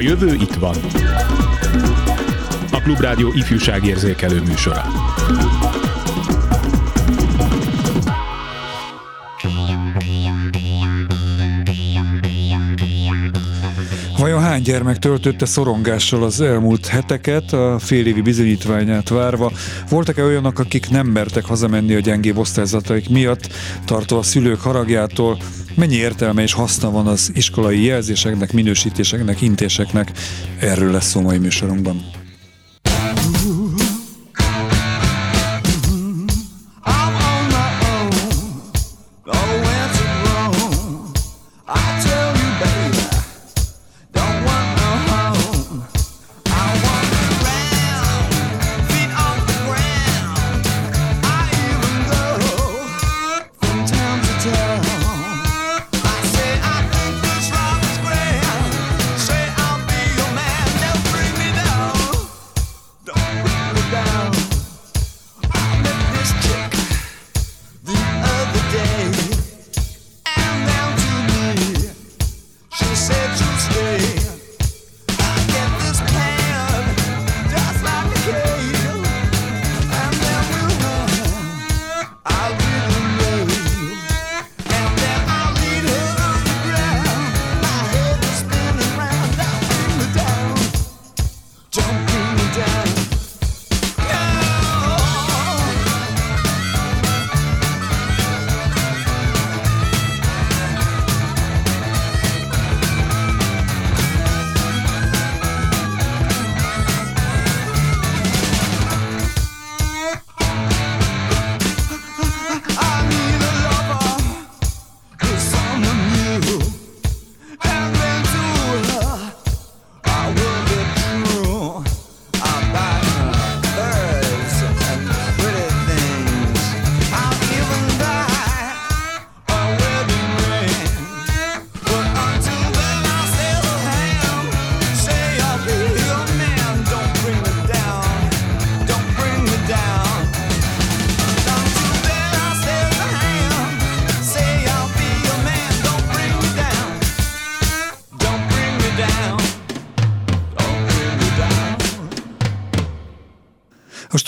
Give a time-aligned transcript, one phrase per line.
[0.00, 0.76] A jövő itt van.
[2.72, 4.82] A Klubrádió ifjúságérzékelő műsora.
[14.18, 19.52] Vajon hány gyermek töltötte szorongással az elmúlt heteket, a félévi bizonyítványát várva?
[19.88, 23.52] Voltak-e olyanok, akik nem mertek hazamenni a gyengébb osztályzataik miatt,
[23.84, 25.38] tartva a szülők haragjától?
[25.74, 30.12] Mennyi értelme és haszna van az iskolai jelzéseknek, minősítéseknek, intéseknek?
[30.60, 32.19] Erről lesz szó mai műsorunkban.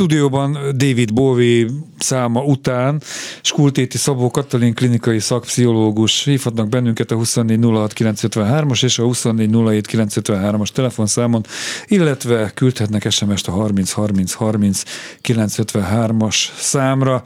[0.02, 1.70] Stúdióban David Bowie
[2.02, 3.02] száma után
[3.42, 11.44] Skultéti Szabó Katalin klinikai szakpszichológus hívhatnak bennünket a 2406953-as és a 2407953-as telefonszámon,
[11.86, 14.82] illetve küldhetnek SMS-t a 303030
[15.22, 17.22] 953-as számra.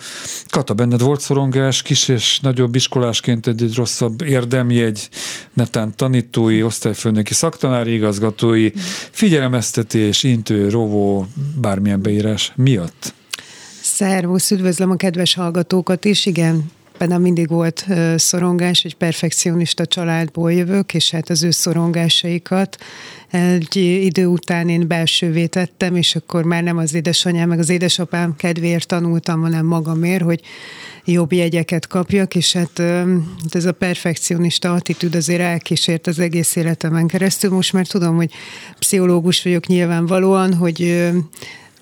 [0.48, 5.08] Kata, benned volt szorongás, kis és nagyobb iskolásként egy, egy rosszabb érdemjegy,
[5.53, 8.70] netán tanítói, osztályfőnöki, szaktanári igazgatói,
[9.10, 11.26] figyelemeztetés, intő, rovó,
[11.60, 13.14] bármilyen beírás miatt?
[13.98, 17.86] Szervusz, üdvözlöm a kedves hallgatókat is, igen, bennem mindig volt
[18.16, 22.76] szorongás, egy perfekcionista családból jövök, és hát az ő szorongásaikat
[23.30, 28.36] egy idő után én belsővé tettem, és akkor már nem az édesanyám, meg az édesapám
[28.36, 30.40] kedvéért tanultam, hanem magamért, hogy
[31.04, 32.82] jobb jegyeket kapjak, és hát
[33.50, 37.50] ez a perfekcionista attitűd azért elkísért az egész életemen keresztül.
[37.50, 38.30] Most már tudom, hogy
[38.78, 41.10] pszichológus vagyok nyilvánvalóan, hogy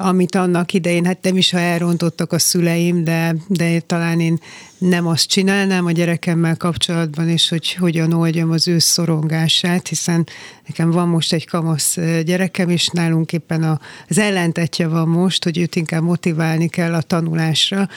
[0.05, 4.39] amit annak idején, hát nem is, ha elrontottak a szüleim, de, de talán én
[4.79, 10.27] nem azt csinálnám a gyerekemmel kapcsolatban, és hogy hogyan oldjam az ő szorongását, hiszen
[10.67, 13.79] nekem van most egy kamasz gyerekem, és nálunk éppen
[14.09, 17.89] az ellentetje van most, hogy őt inkább motiválni kell a tanulásra.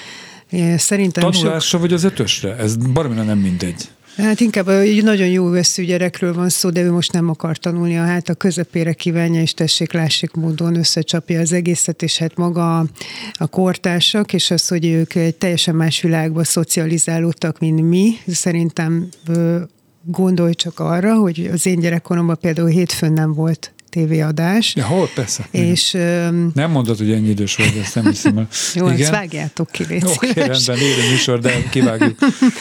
[0.77, 1.81] Szerintem Tanulásra sok...
[1.81, 2.55] vagy az ötösre?
[2.55, 3.89] Ez baromira nem mindegy.
[4.17, 7.97] Hát inkább egy nagyon jó vesző gyerekről van szó, de ő most nem akar tanulni,
[7.97, 12.77] a hát a közepére kívánja, és tessék, lássék módon összecsapja az egészet, és hát maga
[13.33, 19.07] a kortársak, és az, hogy ők egy teljesen más világba szocializálódtak, mint mi, szerintem
[20.03, 24.75] gondolj csak arra, hogy az én gyerekkoromban például hétfőn nem volt tévéadás.
[24.75, 25.47] Ja, hol, persze.
[25.51, 25.91] És,
[26.53, 28.47] nem mondod, hogy ennyi idős vagy, ezt nem hiszem.
[28.75, 29.01] Jó, Igen?
[29.01, 32.17] ezt vágjátok ki, Oké, okay, rendben, élő műsor, de kivágjuk.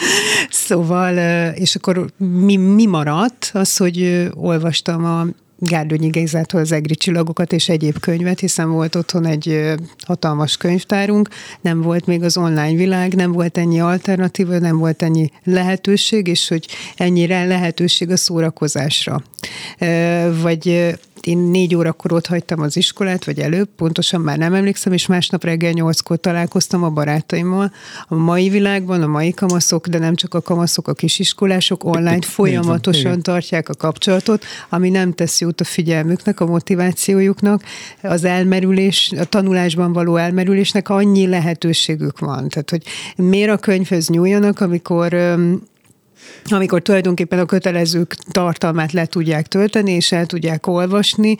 [0.66, 1.16] szóval,
[1.54, 3.50] és akkor mi, mi maradt?
[3.52, 5.26] Az, hogy olvastam a
[5.58, 9.74] Gárdonyi Gézától az egri csillagokat és egyéb könyvet, hiszen volt otthon egy
[10.06, 11.28] hatalmas könyvtárunk,
[11.60, 16.48] nem volt még az online világ, nem volt ennyi alternatíva, nem volt ennyi lehetőség, és
[16.48, 19.22] hogy ennyire lehetőség a szórakozásra.
[20.42, 20.96] Vagy
[21.26, 25.44] én négy órakor ott hagytam az iskolát, vagy előbb, pontosan már nem emlékszem, és másnap
[25.44, 27.72] reggel nyolckor találkoztam a barátaimmal.
[28.08, 33.22] A mai világban a mai kamaszok, de nem csak a kamaszok, a kisiskolások online folyamatosan
[33.22, 37.62] tartják a kapcsolatot, ami nem tesz jót a figyelmüknek, a motivációjuknak,
[38.02, 42.48] az elmerülés, a tanulásban való elmerülésnek annyi lehetőségük van.
[42.48, 42.82] Tehát, hogy
[43.16, 45.16] miért a könyvhöz nyúljanak, amikor
[46.44, 51.36] amikor tulajdonképpen a kötelezők tartalmát le tudják tölteni, és el tudják olvasni.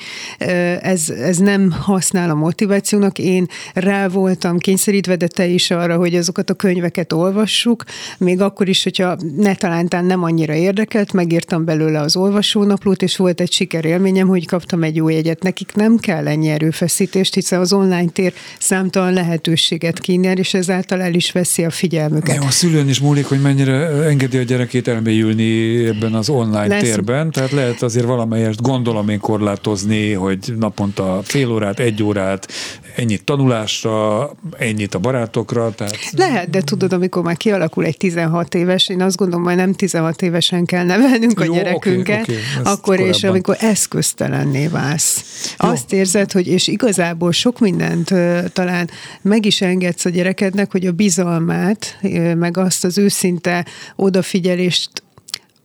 [0.81, 3.19] Ez, ez nem használ a motivációnak.
[3.19, 7.85] Én rá voltam kényszerítve, de te is arra, hogy azokat a könyveket olvassuk,
[8.19, 13.41] még akkor is, hogyha ne talántán nem annyira érdekelt, megírtam belőle az olvasónaplót, és volt
[13.41, 15.43] egy sikerélményem, hogy kaptam egy jó jegyet.
[15.43, 21.15] Nekik nem kell ennyi erőfeszítést, hiszen az online tér számtalan lehetőséget kínál, és ezáltal el
[21.15, 22.37] is veszi a figyelmüket.
[22.37, 24.45] Jó, a szülőn is múlik, hogy mennyire engedi a
[24.77, 26.83] gyerekét elmélyülni ebben az online Lesz.
[26.83, 32.49] térben, tehát lehet azért valamelyest gondolom én korlátozni, hogy naponta fél órát, egy órát,
[32.97, 35.71] ennyit tanulásra, ennyit a barátokra.
[35.75, 35.99] Tehát...
[36.13, 40.23] Lehet, de tudod, amikor már kialakul egy 16 éves, én azt gondolom, hogy nem 16
[40.23, 42.73] évesen kell nevelnünk Jó, a gyerekünket, okay, okay.
[42.73, 43.15] akkor korábban.
[43.15, 45.25] és amikor eszköztelenné válsz.
[45.63, 45.69] Jó.
[45.69, 48.15] Azt érzed, hogy és igazából sok mindent
[48.53, 48.91] talán
[49.23, 51.99] meg is engedsz a gyerekednek, hogy a bizalmát,
[52.37, 53.65] meg azt az őszinte
[53.97, 54.56] odafigyelést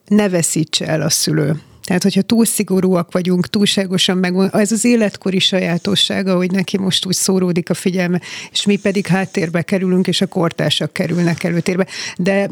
[0.08, 1.62] ne veszítse el a szülő.
[1.84, 7.14] Tehát, hogyha túl szigorúak vagyunk, túlságosan meg, ez az életkori sajátossága, hogy neki most úgy
[7.14, 11.88] szóródik a figyelme, és mi pedig háttérbe kerülünk, és a kortársak kerülnek előtérbe.
[12.18, 12.50] De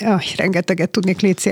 [0.00, 1.50] ah, rengeteget tudnék Léci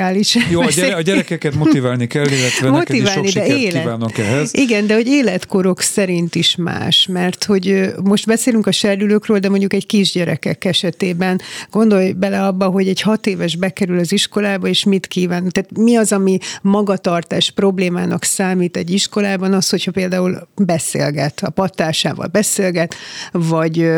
[0.50, 4.18] Jó, a, gyere, a gyerekeket motiválni kell, illetve motiválni, neked is sok de élet, kívánok
[4.18, 4.54] ehhez.
[4.54, 9.72] Igen, de hogy életkorok szerint is más, mert hogy most beszélünk a serdülőkről, de mondjuk
[9.72, 11.40] egy kisgyerekek esetében
[11.70, 15.48] gondolj bele abba, hogy egy hat éves bekerül az iskolába, és mit kíván.
[15.48, 21.50] Tehát mi az, ami magatartás magatartás problémának számít egy iskolában az, hogyha például beszélget, a
[21.50, 22.94] pattársával beszélget,
[23.32, 23.90] vagy,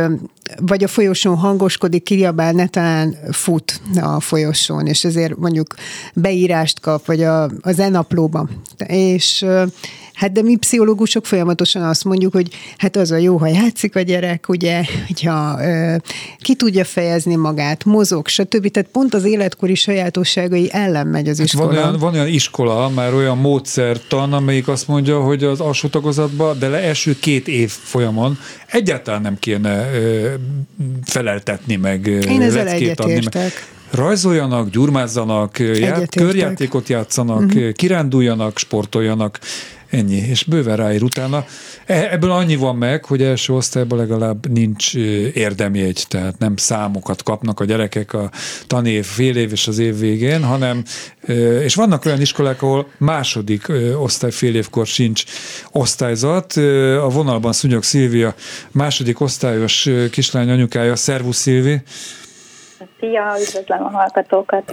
[0.60, 5.74] vagy a folyosón hangoskodik, kiabál, ne talán fut a folyosón, és ezért mondjuk
[6.14, 8.62] beírást kap, vagy a, az enaplóban.
[8.86, 9.44] És
[10.16, 14.00] Hát de mi pszichológusok folyamatosan azt mondjuk, hogy hát az a jó, ha játszik a
[14.00, 15.96] gyerek, ugye, hogyha ö,
[16.38, 18.70] ki tudja fejezni magát, mozog, stb.
[18.70, 21.66] Tehát pont az életkori sajátosságai ellen megy az iskola.
[21.66, 25.88] Hát van, olyan, van olyan iskola, már olyan módszertan, amelyik azt mondja, hogy az alsó
[25.88, 30.34] tagozatban, de le első két év folyamon egyáltalán nem kéne ö,
[31.04, 32.66] feleltetni, meg Én ezzel
[32.96, 33.20] adni.
[33.32, 33.52] Meg
[33.90, 37.72] rajzoljanak, gyurmázzanak, já- körjátékot játszanak, uh-huh.
[37.72, 39.38] kiránduljanak, sportoljanak,
[39.90, 41.44] Ennyi, és bőven ráír utána.
[41.86, 44.94] E, ebből annyi van meg, hogy első osztályban legalább nincs
[45.34, 48.30] érdemjegy, tehát nem számokat kapnak a gyerekek a
[48.66, 50.84] tanév, fél év és az év végén, hanem,
[51.62, 55.24] és vannak olyan iskolák, ahol második osztály fél évkor sincs
[55.72, 56.52] osztályzat.
[57.02, 58.34] A vonalban Szúnyog Szilvia,
[58.70, 61.82] második osztályos kislány anyukája, Szervusz Szilvi!
[63.06, 64.70] Szia, üdvözlöm a hallgatókat.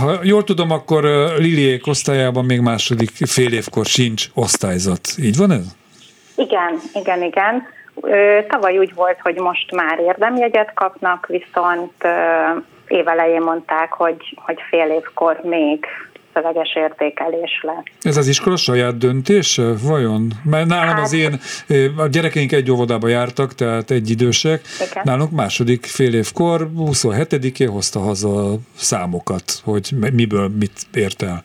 [0.00, 1.02] Ha jól tudom, akkor
[1.38, 5.00] Liliék osztályában még második fél évkor sincs osztályzat.
[5.18, 5.76] Így van ez?
[6.36, 7.62] Igen, igen, igen.
[8.48, 11.92] Tavaly úgy volt, hogy most már érdemjegyet kapnak, viszont
[12.88, 15.86] évelején mondták, hogy, hogy fél évkor még
[16.36, 17.84] szöveges értékelés lesz.
[18.02, 20.32] Ez az iskola saját döntése, vajon?
[20.44, 21.40] Mert nálam hát, az én,
[21.96, 24.60] a gyerekeink egy óvodába jártak, tehát egy idősek,
[24.90, 25.02] igen.
[25.04, 31.42] nálunk második fél évkor, 27-én hozta haza számokat, hogy miből mit ért el.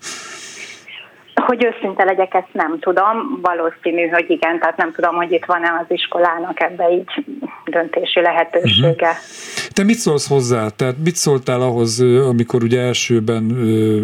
[1.51, 3.39] Hogy őszinte legyek, ezt nem tudom.
[3.41, 7.25] Valószínű, hogy igen, tehát nem tudom, hogy itt van-e az iskolának ebbe így
[7.65, 9.10] döntési lehetősége.
[9.10, 9.72] Uh-huh.
[9.74, 10.70] Te mit szólsz hozzá?
[10.70, 13.50] Tehát mit szóltál ahhoz, amikor ugye elsőben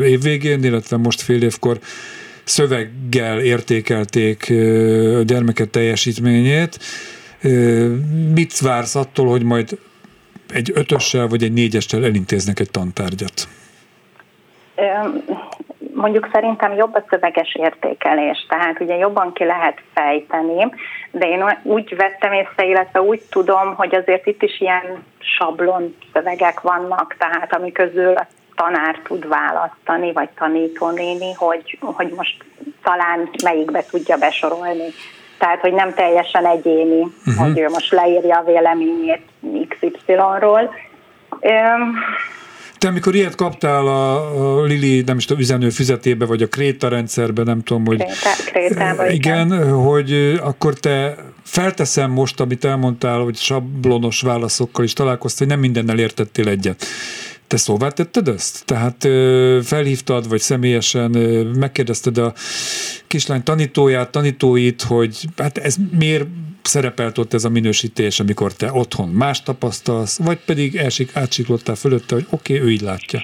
[0.01, 1.77] évvégén, illetve most fél évkor
[2.43, 4.53] szöveggel értékelték
[5.19, 6.77] a gyermeket teljesítményét.
[8.33, 9.77] Mit vársz attól, hogy majd
[10.53, 13.47] egy ötössel vagy egy négyessel elintéznek egy tantárgyat?
[15.97, 20.73] Mondjuk szerintem jobb a szöveges értékelés, tehát ugye jobban ki lehet fejteni,
[21.11, 26.61] de én úgy vettem észre, illetve úgy tudom, hogy azért itt is ilyen sablon szövegek
[26.61, 32.45] vannak, tehát ami közül a tanár tud választani, vagy tanítónéni, hogy, hogy most
[32.83, 34.89] talán melyikbe tudja besorolni.
[35.37, 37.45] Tehát, hogy nem teljesen egyéni, uh-huh.
[37.45, 39.21] hogy ő most leírja a véleményét
[39.67, 40.73] XY-ról.
[42.77, 46.87] Te amikor ilyet kaptál a, a Lili, nem is tudom, üzenő füzetébe, vagy a Kréta
[46.87, 47.97] rendszerbe, nem tudom, hogy...
[47.97, 54.93] Kréta, Krétába, igen, igen, hogy akkor te felteszem most, amit elmondtál, hogy sablonos válaszokkal is
[54.93, 56.85] találkoztál, hogy nem mindennel értettél egyet.
[57.47, 58.65] Te szóvá tetted ezt?
[58.65, 59.07] Tehát
[59.65, 61.11] felhívtad, vagy személyesen
[61.59, 62.33] megkérdezted a
[63.07, 66.25] kislány tanítóját, tanítóit, hogy hát ez miért
[66.61, 72.15] szerepelt ott ez a minősítés, amikor te otthon más tapasztalsz, vagy pedig elsik, átsiklottál fölötte,
[72.15, 73.19] hogy oké, okay, ő így látja?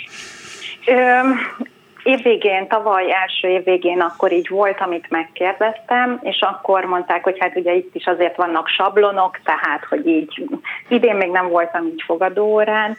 [2.03, 7.74] Évvégén, tavaly első évvégén akkor így volt, amit megkérdeztem, és akkor mondták, hogy hát ugye
[7.74, 10.44] itt is azért vannak sablonok, tehát hogy így
[10.88, 12.98] idén még nem voltam így fogadóórán,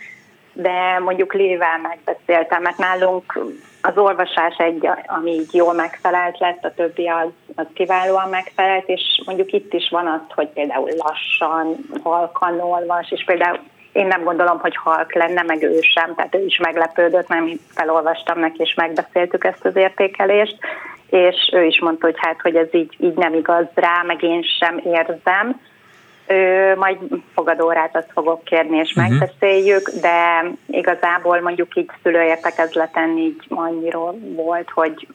[0.55, 3.39] de mondjuk Lével megbeszéltem, mert nálunk
[3.83, 9.23] az olvasás egy, ami így jól megfelelt lett, a többi az, az kiválóan megfelelt, és
[9.27, 13.59] mondjuk itt is van az, hogy például lassan, halkan olvas, és például
[13.93, 17.59] én nem gondolom, hogy halk lenne, meg ő sem, tehát ő is meglepődött, mert mi
[17.75, 20.59] felolvastam neki, és megbeszéltük ezt az értékelést,
[21.11, 24.43] és ő is mondta, hogy hát, hogy ez így, így nem igaz rá, meg én
[24.59, 25.61] sem érzem,
[26.27, 26.99] Ö, majd
[27.35, 29.19] fogadórát azt fogok kérni, és uh-huh.
[29.19, 35.09] megbeszéljük, de igazából mondjuk így szülőértekezleten így annyiról volt, hogy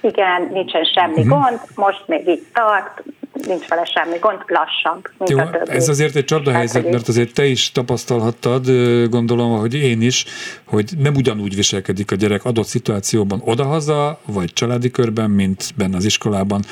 [0.00, 1.28] igen, nincsen semmi uh-huh.
[1.28, 3.02] gond, most még itt tart,
[3.46, 5.70] nincs vele semmi gond, lassabb, mint Jó, a többi.
[5.70, 8.66] Ez azért egy csapdahelyzet, mert azért te is tapasztalhattad,
[9.08, 10.24] gondolom, hogy én is,
[10.64, 16.04] hogy nem ugyanúgy viselkedik a gyerek adott szituációban odahaza, vagy családi körben, mint benne az
[16.04, 16.64] iskolában.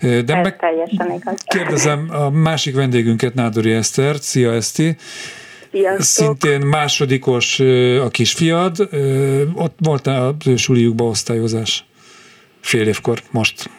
[0.00, 1.42] De ez meg teljesen igaz.
[1.46, 4.22] Kérdezem a másik vendégünket, Nádori Esztert.
[4.22, 4.96] Szia Eszti!
[5.70, 6.02] Sziasztok.
[6.02, 7.60] Szintén másodikos
[8.04, 8.88] a kisfiad.
[9.54, 11.84] Ott volt a suliukba osztályozás?
[12.60, 13.70] Fél évkor, most.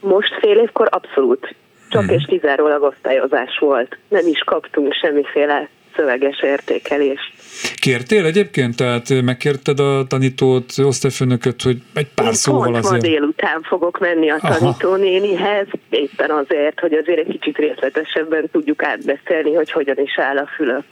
[0.00, 1.54] Most fél évkor abszolút.
[1.88, 2.14] Csak hmm.
[2.14, 3.98] és kizárólag osztályozás volt.
[4.08, 7.32] Nem is kaptunk semmiféle szöveges értékelést.
[7.74, 8.76] Kértél egyébként?
[8.76, 13.02] Tehát megkérted a tanítót, osztályfőnököt, hogy egy pár Én szóval azért...
[13.02, 19.54] ma délután fogok menni a tanítónénihez, éppen azért, hogy azért egy kicsit részletesebben tudjuk átbeszélni,
[19.54, 20.84] hogy hogyan is áll a Fülöp.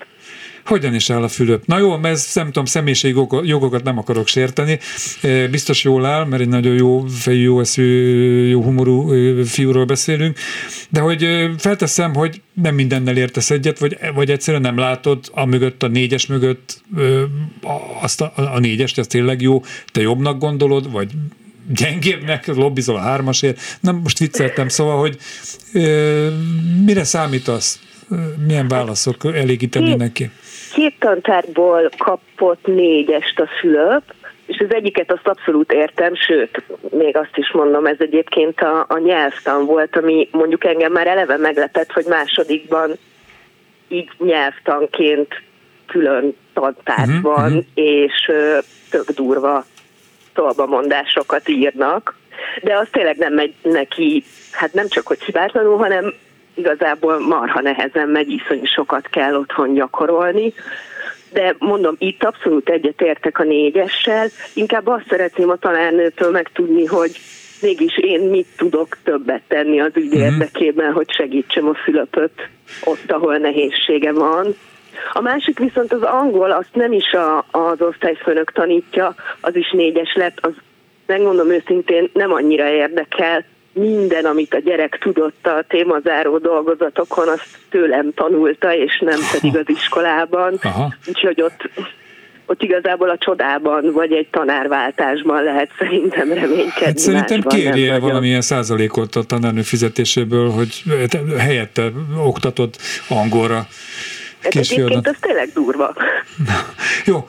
[0.65, 1.67] Hogyan is áll a Fülöp?
[1.67, 4.79] Na jó, mert nem tudom, személyiségi jogokat nem akarok sérteni.
[5.51, 9.13] Biztos jól áll, mert egy nagyon jó fejű, jó eszű, jó humorú
[9.45, 10.39] fiúról beszélünk,
[10.89, 11.27] de hogy
[11.59, 16.27] felteszem, hogy nem mindennel értesz egyet, vagy, vagy egyszerűen nem látod a mögött, a négyes
[16.27, 16.83] mögött
[18.01, 21.11] azt a, a négyest, ez tényleg jó, te jobbnak gondolod, vagy
[21.69, 23.61] gyengébbnek, lobbizol a hármasért.
[23.81, 25.17] Nem, most vicceltem, szóval, hogy
[26.85, 27.79] mire számítasz?
[28.47, 30.31] Milyen válaszok elégíteni neki?
[30.85, 34.03] Két tantárból kapott négyest a Fülöp,
[34.47, 38.99] és az egyiket azt abszolút értem, sőt, még azt is mondom, ez egyébként a, a
[38.99, 42.91] nyelvtan volt, ami mondjuk engem már eleve meglepett, hogy másodikban
[43.89, 45.43] így nyelvtanként
[45.87, 47.65] külön uh-huh, van, uh-huh.
[47.75, 48.59] és ö,
[48.91, 49.65] tök durva
[50.35, 52.17] szolbamondásokat írnak,
[52.63, 56.15] de az tényleg nem megy neki, hát nem csak hogy hibátlanul, hanem
[56.55, 60.53] igazából marha nehezen megy, iszonyú sokat kell otthon gyakorolni.
[61.33, 64.29] De mondom, itt abszolút egyetértek a négyessel.
[64.55, 67.21] Inkább azt szeretném a tanárnőtől megtudni, hogy
[67.61, 70.23] mégis én mit tudok többet tenni az ügy uh-huh.
[70.23, 72.49] érdekében, hogy segítsem a Fülöpöt
[72.85, 74.55] ott, ahol nehézsége van.
[75.13, 80.15] A másik viszont az angol, azt nem is a, az osztályfőnök tanítja, az is négyes
[80.15, 80.53] lett, az
[81.07, 88.13] megmondom őszintén nem annyira érdekel, minden, amit a gyerek tudott a témazáró dolgozatokon, azt tőlem
[88.15, 90.59] tanulta, és nem pedig az iskolában.
[90.63, 90.95] Aha.
[91.07, 91.71] Úgyhogy ott
[92.47, 96.85] ott igazából a csodában, vagy egy tanárváltásban lehet szerintem reménykedni.
[96.85, 100.83] Hát szerintem kérje valamilyen százalékot a tanárnő fizetéséből, hogy
[101.39, 102.77] helyette oktatott
[103.09, 103.67] angolra
[104.45, 105.95] Egyébként az tényleg durva.
[107.07, 107.29] Jó,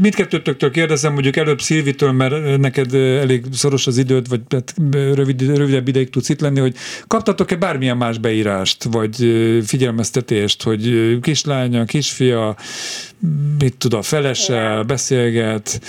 [0.00, 5.88] mindkettőtöktől kérdezem, mondjuk előbb Szilvitől, mert neked elég szoros az időd, vagy hát rövid, rövidebb
[5.88, 6.74] ideig tudsz itt lenni, hogy
[7.06, 9.16] kaptatok-e bármilyen más beírást, vagy
[9.66, 12.56] figyelmeztetést, hogy kislánya, kisfia,
[13.58, 15.80] mit tud a felese, beszélget,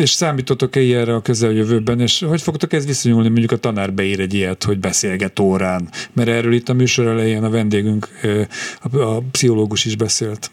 [0.00, 4.34] és számítotok-e ilyenre a közeljövőben, és hogy fogtok ez viszonyulni, mondjuk a tanár beír egy
[4.34, 8.08] ilyet, hogy beszélget órán, mert erről itt a műsor elején a vendégünk,
[8.92, 10.50] a, pszichológus is beszélt.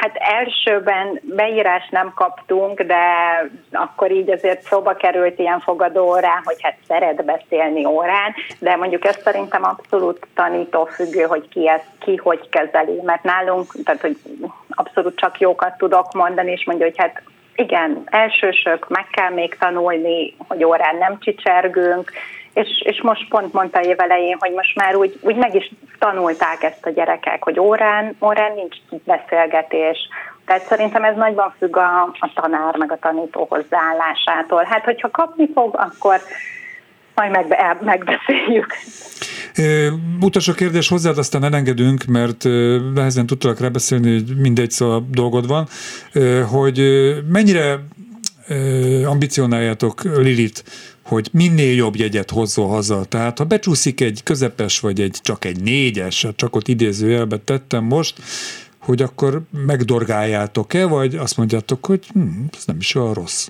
[0.00, 3.04] Hát elsőben beírás nem kaptunk, de
[3.72, 9.04] akkor így azért szóba került ilyen fogadó órán, hogy hát szeret beszélni órán, de mondjuk
[9.04, 14.18] ez szerintem abszolút tanító függő, hogy ki ezt, ki hogy kezeli, mert nálunk, tehát hogy
[14.68, 17.22] abszolút csak jókat tudok mondani, és mondja, hogy hát
[17.54, 22.12] igen, elsősök, meg kell még tanulni, hogy órán nem csicsergünk,
[22.54, 26.86] és, és most pont mondta évelején, hogy most már úgy, úgy meg is tanulták ezt
[26.86, 29.98] a gyerekek, hogy órán, órán nincs beszélgetés.
[30.46, 34.64] Tehát szerintem ez nagyban függ a, a tanár meg a tanító hozzáállásától.
[34.64, 36.20] Hát, hogyha kapni fog, akkor
[37.20, 38.76] majd megbe, megbeszéljük.
[40.20, 42.44] Utolsó kérdés hozzád, aztán elengedünk, mert
[42.94, 45.68] nehezen tudtalak rá beszélni, hogy mindegy szóval dolgod van,
[46.50, 46.80] hogy
[47.28, 47.78] mennyire
[49.04, 50.64] ambicionáljátok Lilit,
[51.02, 53.04] hogy minél jobb jegyet hozzon haza.
[53.04, 58.22] Tehát ha becsúszik egy közepes, vagy egy csak egy négyes, csak ott idézőjelbe tettem most,
[58.78, 63.48] hogy akkor megdorgáljátok-e, vagy azt mondjátok, hogy hm, ez nem is olyan rossz.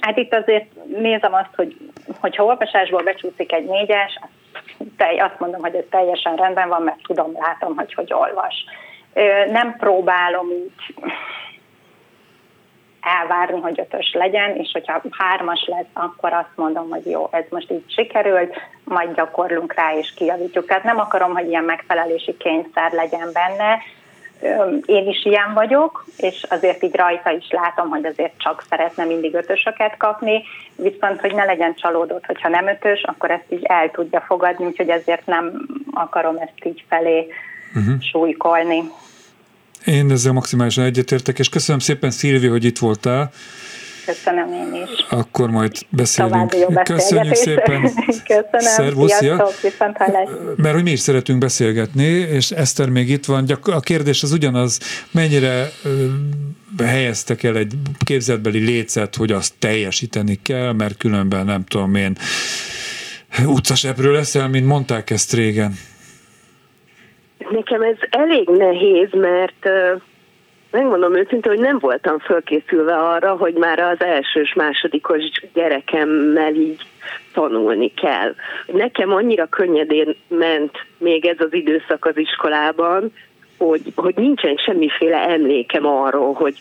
[0.00, 0.66] Hát itt azért
[0.98, 1.76] nézem azt, hogy
[2.20, 4.20] hogyha olvasásból becsúszik egy négyes,
[5.18, 8.64] azt mondom, hogy ez teljesen rendben van, mert tudom, látom, hogy hogy olvas.
[9.50, 10.72] Nem próbálom így
[13.00, 17.70] elvárni, hogy ötös legyen, és hogyha hármas lesz, akkor azt mondom, hogy jó, ez most
[17.70, 20.66] így sikerült, majd gyakorlunk rá és kijavítjuk.
[20.66, 23.78] Tehát nem akarom, hogy ilyen megfelelési kényszer legyen benne,
[24.86, 29.34] én is ilyen vagyok, és azért így rajta is látom, hogy azért csak szeretne mindig
[29.34, 30.42] ötösöket kapni,
[30.76, 34.88] viszont hogy ne legyen csalódott, hogyha nem ötös, akkor ezt így el tudja fogadni, úgyhogy
[34.88, 37.26] ezért nem akarom ezt így felé
[37.74, 38.00] uh-huh.
[38.00, 38.82] súlykolni.
[39.84, 43.30] Én ezzel maximálisan egyetértek, és köszönöm szépen Szilvi, hogy itt voltál.
[44.06, 45.06] Köszönöm én is.
[45.10, 46.54] Akkor majd beszélünk.
[46.84, 47.80] Köszönjük szépen.
[48.24, 48.60] Köszönöm.
[48.60, 49.54] Szervusz, Sziasztok,
[50.56, 53.44] Mert hogy mi is szeretünk beszélgetni, és Eszter még itt van.
[53.62, 54.80] A kérdés az ugyanaz,
[55.10, 55.70] mennyire
[56.78, 57.72] helyeztek el egy
[58.04, 62.16] képzetbeli lécet, hogy azt teljesíteni kell, mert különben nem tudom én
[63.46, 65.72] utcasepről leszel, mint mondták ezt régen.
[67.50, 69.68] Nekem ez elég nehéz, mert
[70.70, 75.22] megmondom őszintén, hogy nem voltam fölkészülve arra, hogy már az elsős, másodikos
[75.52, 76.82] gyerekemmel így
[77.32, 78.34] tanulni kell.
[78.66, 83.12] Nekem annyira könnyedén ment még ez az időszak az iskolában,
[83.58, 86.54] hogy, hogy nincsen semmiféle emlékem arról, hogy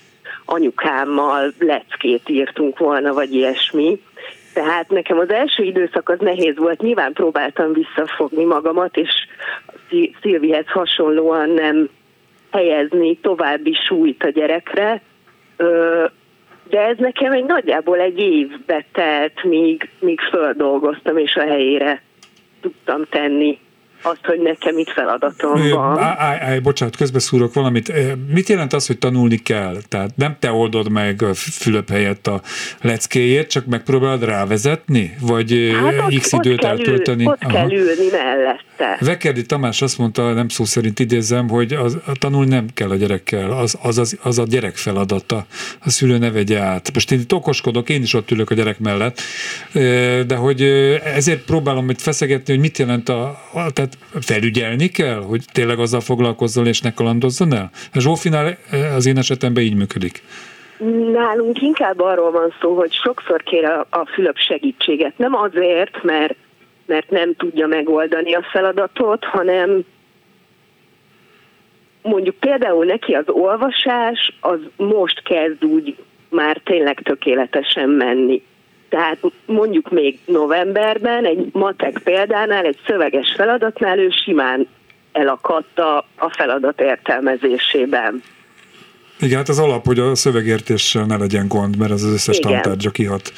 [0.46, 4.02] anyukámmal leckét írtunk volna, vagy ilyesmi.
[4.54, 9.10] Tehát nekem az első időszak az nehéz volt, nyilván próbáltam visszafogni magamat, és
[10.22, 11.90] Szilvihez hasonlóan nem
[12.52, 15.02] helyezni további súlyt a gyerekre,
[16.70, 22.02] de ez nekem egy nagyjából egy évbe telt, míg, míg földolgoztam, és a helyére
[22.62, 23.60] tudtam tenni
[24.02, 25.98] azt, hogy nekem itt feladatom van.
[26.00, 27.94] Állj, állj, bocsánat, közbeszúrok valamit.
[28.34, 29.78] Mit jelent az, hogy tanulni kell?
[29.88, 32.42] Tehát nem te oldod meg a Fülöp helyett a
[32.82, 35.16] leckéjét, csak megpróbálod rávezetni?
[35.22, 37.24] Vagy hát x ott időt eltölteni?
[37.24, 37.54] Ül, ott Aha.
[37.54, 38.98] kell ülni mellette.
[39.00, 42.96] Vekerdi Tamás azt mondta, nem szó szerint idézem, hogy az, a tanulni nem kell a
[42.96, 45.46] gyerekkel, az, az, az, az a gyerek feladata.
[45.80, 46.94] A szülő ne vegye át.
[46.94, 49.22] Most én itt okoskodok, én is ott ülök a gyerek mellett,
[50.28, 50.62] de hogy
[51.04, 53.89] ezért próbálom hogy feszegetni, hogy mit jelent a, a tehát
[54.22, 57.70] felügyelni kell, hogy tényleg azzal foglalkozzon és ne kalandozzon el?
[57.94, 60.24] A Zsófinál eh, az én esetemben így működik.
[61.12, 65.18] Nálunk inkább arról van szó, hogy sokszor kér a, a Fülöp segítséget.
[65.18, 66.36] Nem azért, mert,
[66.86, 69.84] mert nem tudja megoldani a feladatot, hanem
[72.02, 75.96] mondjuk például neki az olvasás, az most kezd úgy
[76.30, 78.42] már tényleg tökéletesen menni.
[78.90, 84.68] Tehát mondjuk még novemberben egy matek példánál, egy szöveges feladatnál ő simán
[85.12, 88.24] elakadt a, a feladat értelmezésében.
[89.20, 92.52] Igen, hát az alap, hogy a szövegértéssel ne legyen gond, mert az az összes Igen.
[92.52, 93.32] tantárgya kihat.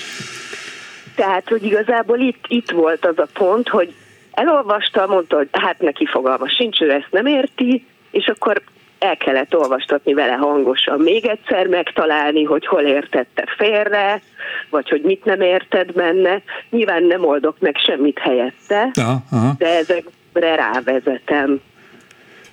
[1.15, 3.93] Tehát, hogy igazából itt, itt volt az a pont, hogy
[4.31, 8.61] elolvasta, mondta, hogy hát neki fogalma sincs, ő ezt nem érti, és akkor
[9.01, 14.21] el kellett olvastatni vele hangosan, még egyszer megtalálni, hogy hol értette félre,
[14.69, 16.41] vagy hogy mit nem érted benne.
[16.69, 21.61] Nyilván nem oldok meg semmit helyette, aha, de ezekre rávezetem.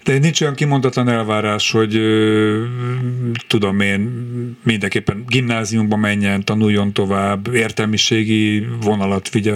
[0.05, 2.63] De nincs olyan kimondatlan elvárás, hogy ö,
[3.49, 4.01] tudom én,
[4.65, 9.55] mindenképpen gimnáziumba menjen, tanuljon tovább, értelmiségi vonalat vigye.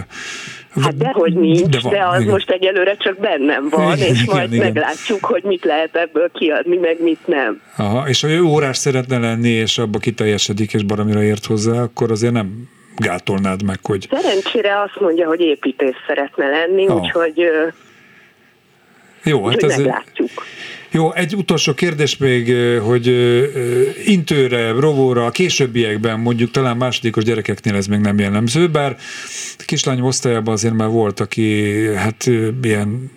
[0.81, 2.33] Hát dehogy nincs, de, van, de az igen.
[2.33, 6.77] most egyelőre csak bennem van, igen, és majd igen, meglátjuk, hogy mit lehet ebből kiadni,
[6.77, 7.61] meg mit nem.
[7.77, 12.11] Aha, és ha ő órás szeretne lenni, és abba kiteljesedik, és baramira ért hozzá, akkor
[12.11, 14.09] azért nem gátolnád meg, hogy...
[14.11, 16.95] Szerencsére azt mondja, hogy építész szeretne lenni, oh.
[16.95, 17.49] úgyhogy
[19.25, 19.77] jó, hát ez...
[19.77, 20.31] Meglátjuk.
[20.95, 23.07] Jó, egy utolsó kérdés még, hogy
[24.05, 28.97] intőre, rovóra, a későbbiekben, mondjuk talán másodikos gyerekeknél ez még nem jellemző, bár
[29.67, 32.31] kislány osztályában azért már volt, aki hát
[32.63, 33.11] ilyen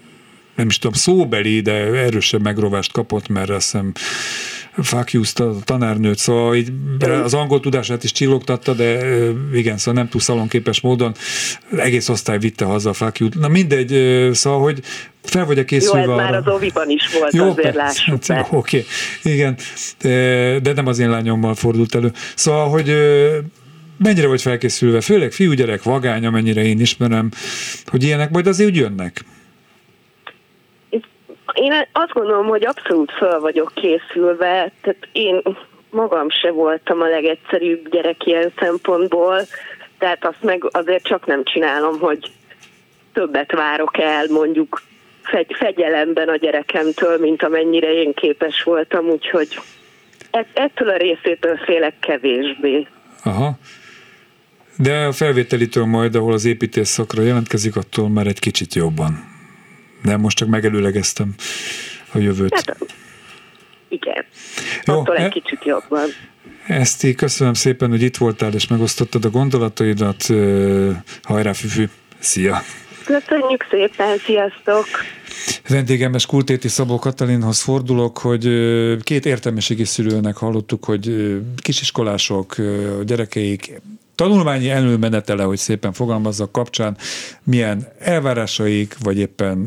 [0.55, 3.91] nem is tudom, szóbeli, de erősebb megrovást kapott, mert azt hiszem
[4.77, 6.71] fuck a tanárnőt, szóval így
[7.23, 8.99] az angol tudását is csillogtatta, de
[9.53, 11.15] igen, szóval nem túl szalonképes módon
[11.77, 14.81] egész osztály vitte haza a fuck Na mindegy, szóval, hogy
[15.23, 16.23] fel vagy-e készülve Jó, ez arra?
[16.23, 18.85] már az oviban is volt, Jó, azért lássuk hát, Oké,
[19.19, 19.33] okay.
[19.33, 19.57] igen,
[20.61, 22.11] de nem az én lányommal fordult elő.
[22.35, 22.93] Szóval, hogy
[23.97, 27.31] mennyire vagy felkészülve, főleg fiúgyerek, vagány, amennyire én ismerem,
[27.85, 29.25] hogy ilyenek majd azért úgy jönnek?
[31.55, 35.41] Én azt gondolom, hogy abszolút föl vagyok készülve, tehát én
[35.89, 39.41] magam se voltam a legegyszerűbb gyerek ilyen szempontból,
[39.97, 42.31] tehát azt meg azért csak nem csinálom, hogy
[43.13, 44.81] többet várok el mondjuk
[45.23, 49.59] fegy, fegyelemben a gyerekemtől, mint amennyire én képes voltam, úgyhogy
[50.53, 52.87] ettől a részétől félek kevésbé.
[53.23, 53.57] Aha.
[54.77, 59.34] De a felvételitől majd, ahol az építész szakra jelentkezik, attól már egy kicsit jobban.
[60.05, 61.35] De most csak megelőlegeztem
[62.11, 62.53] a jövőt.
[62.53, 62.77] Hát,
[63.87, 64.25] igen.
[64.85, 66.07] Jó, attól egy e- kicsit jobban.
[66.67, 70.25] Eszti, köszönöm szépen, hogy itt voltál és megosztottad a gondolataidat.
[71.23, 71.85] Hajrá, Füfü!
[72.19, 72.61] Szia!
[73.05, 74.85] Köszönjük szépen, sziasztok!
[75.69, 78.43] Vendégemes Kultéti Szabó Katalinhoz fordulok, hogy
[79.03, 82.55] két értelmiségi szülőnek hallottuk, hogy kisiskolások,
[83.03, 83.81] gyerekeik
[84.15, 86.97] tanulmányi előmenetele, hogy szépen fogalmazzak kapcsán,
[87.43, 89.57] milyen elvárásaik, vagy éppen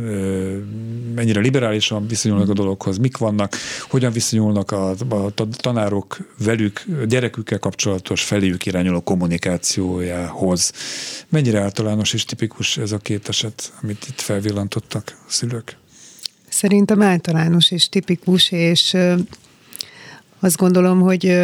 [1.14, 3.56] mennyire liberálisan viszonyulnak a dologhoz, mik vannak,
[3.88, 10.72] hogyan viszonyulnak a, a tanárok velük, gyerekükkel kapcsolatos feléjük irányuló kommunikációjához.
[11.28, 15.76] Mennyire általános és tipikus ez a két eset, amit itt felvillantottak szülők?
[16.48, 18.96] Szerintem általános és tipikus, és
[20.40, 21.38] azt gondolom, hogy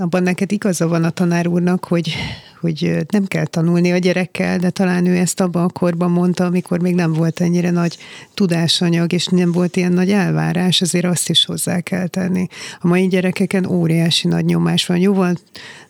[0.00, 2.14] abban neked igaza van a tanár úrnak, hogy,
[2.60, 6.80] hogy nem kell tanulni a gyerekkel, de talán ő ezt abban a korban mondta, amikor
[6.80, 7.98] még nem volt ennyire nagy
[8.34, 12.46] tudásanyag, és nem volt ilyen nagy elvárás, azért azt is hozzá kell tenni.
[12.80, 15.34] A mai gyerekeken óriási nagy nyomás van, jóval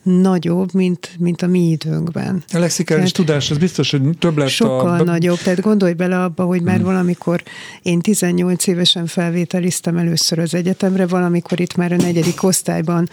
[0.03, 2.43] nagyobb, mint, mint a mi időnkben.
[2.53, 5.03] A lexikális tehát tudás, az biztos, hogy több lett Sokkal a...
[5.03, 6.85] nagyobb, tehát gondolj bele abba, hogy már hmm.
[6.85, 7.43] valamikor
[7.81, 13.09] én 18 évesen felvételiztem először az egyetemre, valamikor itt már a negyedik osztályban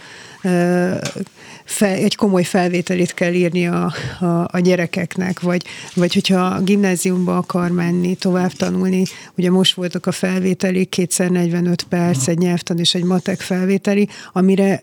[1.65, 5.65] fel, egy komoly felvételit kell írni a, a, a gyerekeknek, vagy,
[5.95, 9.05] vagy hogyha a gimnáziumba akar menni, tovább tanulni,
[9.37, 14.83] ugye most voltak a felvételi, kétszer 45 perc, egy nyelvtan és egy matek felvételi, amire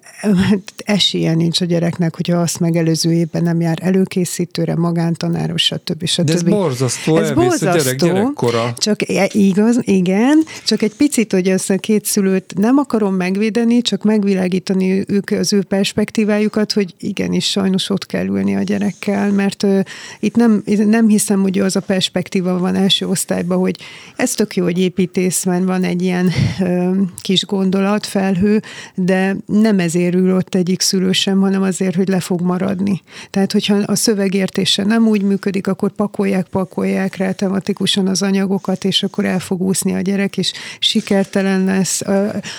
[0.77, 6.05] esélye nincs a gyereknek, hogyha azt megelőző évben nem jár előkészítőre, magántanáros, stb.
[6.05, 6.25] stb.
[6.25, 8.73] De ez borzasztó, ez borzasztó, gyerek gyerekkora.
[8.77, 8.99] Csak
[9.33, 15.03] igaz, igen, csak egy picit, hogy ezt a két szülőt nem akarom megvédeni, csak megvilágítani
[15.07, 19.80] ők az ő perspektívájukat, hogy igenis sajnos ott kell ülni a gyerekkel, mert uh,
[20.19, 23.75] itt nem, nem hiszem, hogy az a perspektíva van első osztályban, hogy
[24.15, 28.62] ez tök jó, hogy építészben van egy ilyen uh, kis gondolat, felhő,
[28.95, 33.02] de nem ezért ül ott egyik szülő sem, hanem azért, hogy le fog maradni.
[33.30, 39.04] Tehát, hogyha a szövegértése nem úgy működik, akkor pakolják, pakolják rá tematikusan az anyagokat, és
[39.04, 42.02] akkor el fog úszni a gyerek, és sikertelen lesz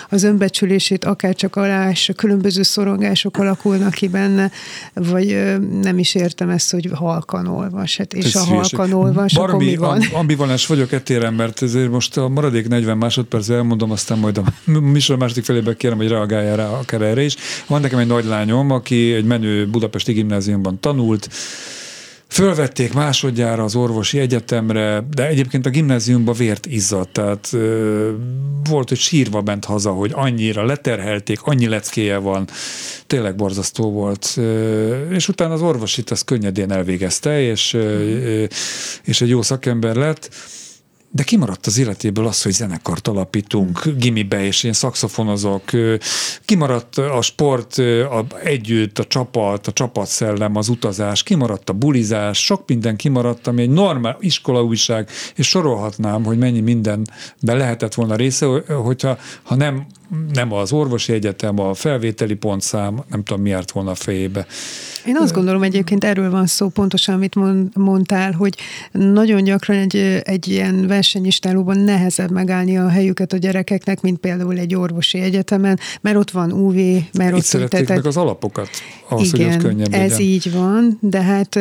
[0.08, 2.62] az önbecsülését, akár csak alás, különböző
[3.20, 4.50] szorongások alakulnak ki benne,
[4.94, 7.96] vagy nem is értem ezt, hogy halkan olvas.
[7.96, 10.02] Hát, és Ez a halkan olvas, akkor mi van?
[10.12, 15.16] ambivalens vagyok etéren, mert ezért most a maradék 40 másodperc elmondom, aztán majd a műsor
[15.16, 17.36] második felébe kérem, hogy reagáljál rá akár erre is.
[17.66, 21.28] Van nekem egy nagy lányom, aki egy menő budapesti gimnáziumban tanult,
[22.30, 28.10] Fölvették másodjára az orvosi egyetemre, de egyébként a gimnáziumban vért izzadt, tehát ö,
[28.68, 32.48] volt, hogy sírva bent haza, hogy annyira leterhelték, annyi leckéje van,
[33.06, 34.32] tényleg borzasztó volt.
[34.36, 38.44] Ö, és utána az orvosit azt könnyedén elvégezte, és, ö,
[39.04, 40.30] és egy jó szakember lett
[41.12, 45.62] de kimaradt az életéből az, hogy zenekart alapítunk gimibe, és én szakszofonozok.
[46.44, 52.62] Kimaradt a sport a, együtt, a csapat, a csapatszellem, az utazás, kimaradt a bulizás, sok
[52.66, 57.06] minden kimaradt, ami egy normál iskolaújság, és sorolhatnám, hogy mennyi mindenben
[57.56, 59.86] lehetett volna része, hogyha ha nem
[60.32, 64.46] nem az orvosi egyetem, a felvételi pontszám, nem tudom, mi járt volna a fejébe.
[65.06, 67.34] Én azt gondolom egyébként erről van szó pontosan, amit
[67.74, 68.54] mondtál, hogy
[68.92, 74.74] nagyon gyakran egy, egy ilyen versenyistálóban nehezebb megállni a helyüket a gyerekeknek, mint például egy
[74.74, 76.74] orvosi egyetemen, mert ott van UV,
[77.12, 78.68] mert Itt ott szerették meg az alapokat,
[79.08, 80.26] ahhoz, Igen, hogy ott könnyebb ez legyen.
[80.26, 81.58] így van, de hát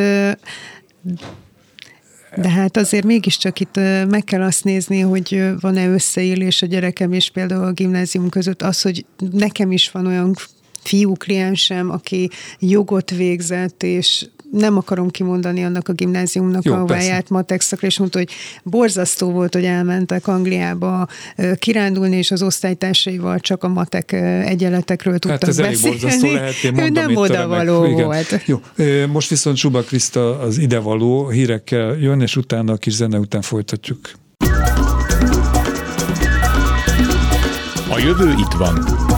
[2.35, 3.75] de hát azért mégiscsak itt
[4.09, 8.61] meg kell azt nézni, hogy van-e összeélés a gyerekem és például a gimnázium között.
[8.61, 10.35] Az, hogy nekem is van olyan
[10.83, 17.29] fiú kliensem, aki jogot végzett, és nem akarom kimondani annak a gimnáziumnak, Jó, ahová járt
[17.29, 18.29] matek szakra, és mondta, hogy
[18.63, 21.07] borzasztó volt, hogy elmentek Angliába
[21.59, 24.11] kirándulni, és az osztálytársaival csak a matek
[24.45, 25.87] egyenletekről hát tudtak hát ez beszélni.
[25.87, 28.43] Elég borzasztó lehet, én mondom, ő nem odavaló volt.
[28.45, 28.61] Jó,
[29.07, 33.99] most viszont Suba Kriszta az idevaló hírekkel jön, és utána a kis zene után folytatjuk.
[37.91, 39.08] A jövő itt van.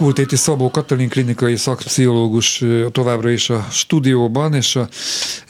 [0.00, 4.88] Skultéti Szabó Katalin klinikai szakpszichológus továbbra is a stúdióban, és a,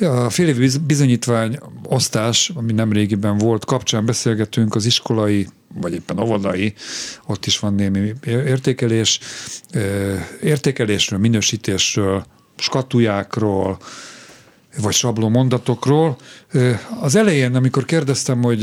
[0.05, 6.19] a fél év bizonyítvány osztás, ami nem régiben volt, kapcsán beszélgetünk az iskolai vagy éppen
[6.19, 6.75] óvodai,
[7.27, 9.21] ott is van némi értékelés,
[10.43, 12.25] értékelésről, minősítésről,
[12.57, 13.79] skatujákról,
[14.79, 16.17] vagy sablon mondatokról.
[17.01, 18.61] Az elején, amikor kérdeztem, hogy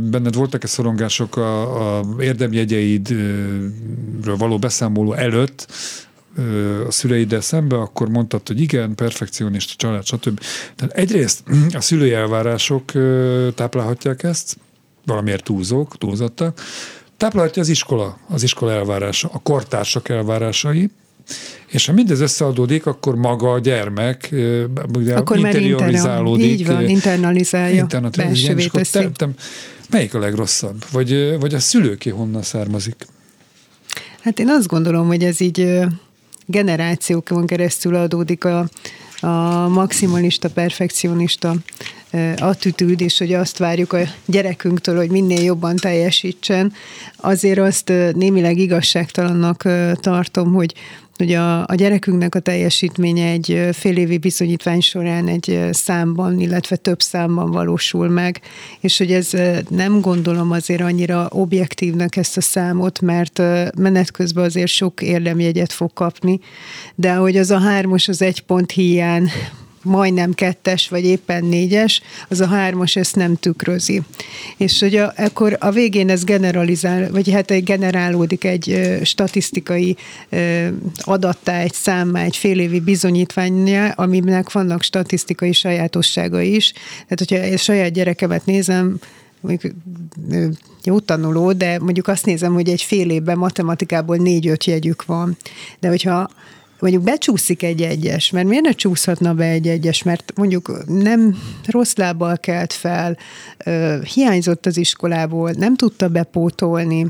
[0.00, 5.66] benned voltak-e szorongások a, a érdemjegyeidről való beszámoló előtt,
[6.86, 10.40] a szüleiddel szembe, akkor mondtad, hogy igen, perfekcionista család, stb.
[10.76, 11.42] Tehát egyrészt
[11.72, 12.92] a szülői elvárások
[13.54, 14.58] táplálhatják ezt,
[15.04, 16.60] valamiért túlzók, túlzottak.
[17.16, 20.90] Táplálhatja az iskola, az iskola elvárása, a kortársak elvárásai,
[21.66, 24.34] és ha mindez összeadódik, akkor maga a gyermek
[24.94, 26.46] ugye Akkor interiorizálódik.
[26.50, 28.98] így van, internalizálja, internalizálja, belsővé teszi.
[28.98, 29.28] te, te,
[29.90, 30.84] melyik a legrosszabb?
[30.92, 33.06] Vagy, vagy a szülőké honnan származik?
[34.20, 35.80] Hát én azt gondolom, hogy ez így
[36.46, 38.68] generációkon keresztül adódik a,
[39.20, 41.54] a maximalista, perfekcionista
[42.36, 46.72] attitűd, és hogy azt várjuk a gyerekünktől, hogy minél jobban teljesítsen.
[47.16, 49.68] Azért azt némileg igazságtalannak
[50.00, 50.74] tartom, hogy
[51.18, 57.00] hogy a, a gyerekünknek a teljesítménye egy ö, félévi bizonyítvány során egy számban, illetve több
[57.00, 58.40] számban valósul meg,
[58.80, 59.30] és hogy ez
[59.68, 63.42] nem gondolom azért annyira objektívnek ezt a számot, mert
[63.78, 66.40] menet közben azért sok érdemjegyet fog kapni,
[66.94, 69.30] de hogy az a hármas az egy pont hiány
[69.86, 74.02] majdnem kettes, vagy éppen négyes, az a hármas ezt nem tükrözi.
[74.56, 79.96] És hogy a, akkor a végén ez generalizál, vagy hát egy generálódik egy ö, statisztikai
[80.28, 86.72] ö, adattá, egy számmá, egy félévi bizonyítványá, aminek vannak statisztikai sajátosságai is.
[86.72, 88.98] Tehát, hogyha egy saját gyerekemet nézem,
[89.40, 89.74] mondjuk
[90.84, 95.36] jó tanuló, de mondjuk azt nézem, hogy egy fél évben matematikából négy-öt jegyük van.
[95.80, 96.30] De hogyha
[96.80, 101.36] mondjuk becsúszik egy egyes, mert miért ne csúszhatna be egy egyes, mert mondjuk nem
[101.66, 103.18] rossz lábbal kelt fel,
[104.14, 107.06] hiányzott az iskolából, nem tudta bepótolni,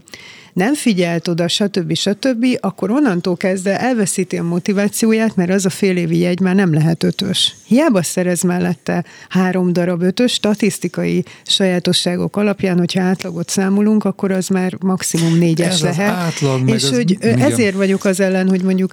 [0.57, 1.95] nem figyelt oda, stb.
[1.95, 6.75] stb., akkor onnantól kezdve elveszíti a motivációját, mert az a fél évi jegy már nem
[6.75, 7.55] lehet ötös.
[7.67, 14.77] Hiába szerez mellette három darab ötös, statisztikai sajátosságok alapján, hogyha átlagot számolunk, akkor az már
[14.81, 16.15] maximum négyes Ez az lehet.
[16.15, 18.93] átlag, És hogy ezért vagyok az ellen, hogy mondjuk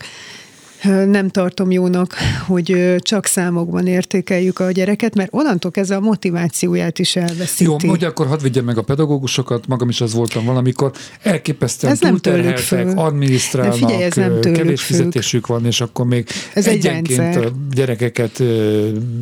[1.06, 2.16] nem tartom jónak,
[2.48, 7.64] hogy csak számokban értékeljük a gyereket, mert onnantól kezdve a motivációját is elveszíti.
[7.64, 10.92] Jó, hogy akkor hadd vigyem meg a pedagógusokat, magam is az voltam valamikor,
[11.22, 12.98] elképesztően Ez nem tőlük függ.
[12.98, 14.96] adminisztrálnak, De figyelj, ez nem tőlük kevés függ.
[14.96, 17.46] fizetésük van, és akkor még Ez egy egyenként rendszer.
[17.46, 18.44] a gyerekeket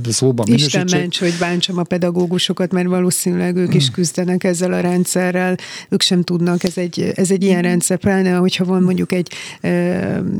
[0.09, 5.55] szóban Isten ments, hogy bántsam a pedagógusokat, mert valószínűleg ők is küzdenek ezzel a rendszerrel,
[5.89, 9.31] ők sem tudnak, ez egy, ez egy ilyen rendszer, pláne, hogyha van mondjuk egy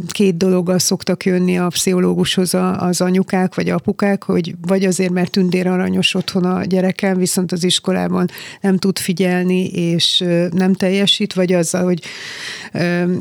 [0.08, 5.32] két dologgal szoktak jönni a pszichológushoz a- az anyukák vagy apukák, hogy vagy azért, mert
[5.32, 8.30] tündér aranyos otthon a gyerekem, viszont az iskolában
[8.62, 12.02] nem tud figyelni, és nem teljesít, vagy azzal, hogy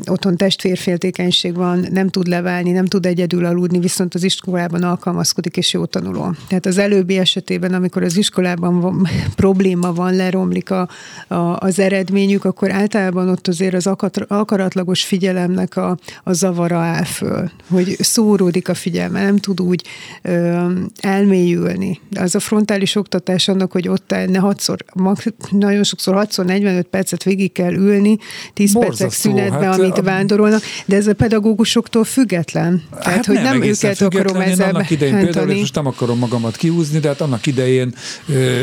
[0.06, 5.72] otthon testvérféltékenység van, nem tud leválni, nem tud egyedül aludni, viszont az iskolában alkalmazkodik, és
[5.72, 6.34] jó tanuló.
[6.48, 10.88] Tehát az előbbi esetében, amikor az iskolában van, probléma van, leromlik a,
[11.28, 13.86] a, az eredményük, akkor általában ott azért az
[14.28, 19.84] akaratlagos figyelemnek a, a zavara áll föl, hogy szóródik a figyelme, nem tud úgy
[20.22, 20.66] ö,
[21.00, 22.00] elmélyülni.
[22.14, 27.22] Az a frontális oktatás annak, hogy ott ne hatszor, mag- nagyon sokszor 6 45 percet
[27.22, 28.16] végig kell ülni,
[28.54, 29.28] 10 percek Borzasztó.
[29.30, 32.82] internetbe, hát, amit a- vándorolnak, de ez a pedagógusoktól független.
[33.02, 34.46] Tehát, hogy nem, egészen őket akarom független.
[34.46, 35.60] Én ezzel annak idején például, és behentani.
[35.60, 37.94] most nem akarom magamat kiúzni, de hát annak idején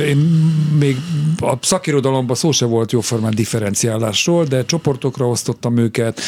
[0.08, 0.18] én
[0.80, 0.98] még
[1.40, 6.22] a szakirodalomban szó se volt jóformán differenciálásról, de csoportokra osztottam őket,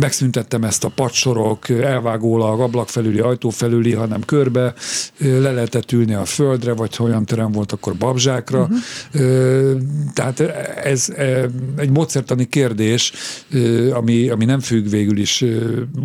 [0.00, 1.82] megszüntettem ezt a padsorok, ö,
[2.28, 4.74] elvágólag, ablak felüli, ajtó felüli, hanem körbe,
[5.18, 8.60] le lehetett ülni a földre, vagy ha olyan terem volt, akkor babzsákra.
[8.60, 9.80] Uh-huh.
[10.12, 10.40] Tehát
[10.84, 11.08] ez
[11.76, 13.12] egy módszertani kérdés,
[13.92, 15.44] ami, ami nem függ végül is.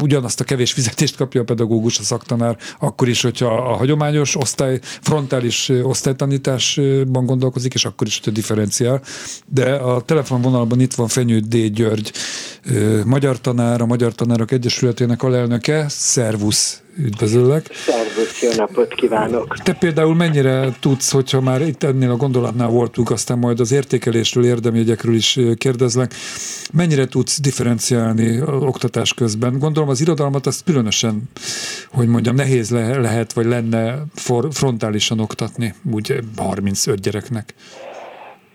[0.01, 4.79] Ugyanazt a kevés fizetést kapja a pedagógus, a szaktanár, akkor is, hogyha a hagyományos osztály,
[4.81, 9.01] frontális osztálytanításban gondolkozik, és akkor is, hogyha differenciál.
[9.45, 11.55] De a telefonvonalban itt van Fenyő D.
[11.73, 12.11] György,
[13.05, 15.85] magyar tanár, a Magyar Tanárok Egyesületének alelnöke.
[16.13, 17.69] Szervusz, üdvözöllek.
[17.73, 19.57] Szervusz, jó napot kívánok!
[19.57, 24.45] Te például mennyire tudsz, hogyha már itt ennél a gondolatnál voltunk, aztán majd az értékelésről,
[24.45, 26.13] érdemjegyekről is kérdezlek,
[26.73, 29.59] mennyire tudsz differenciálni oktatás közben?
[29.59, 31.29] Gondolom az irodalmat azt különösen,
[31.91, 37.53] hogy mondjam, nehéz le- lehet, vagy lenne for, frontálisan oktatni, úgy 35 gyereknek.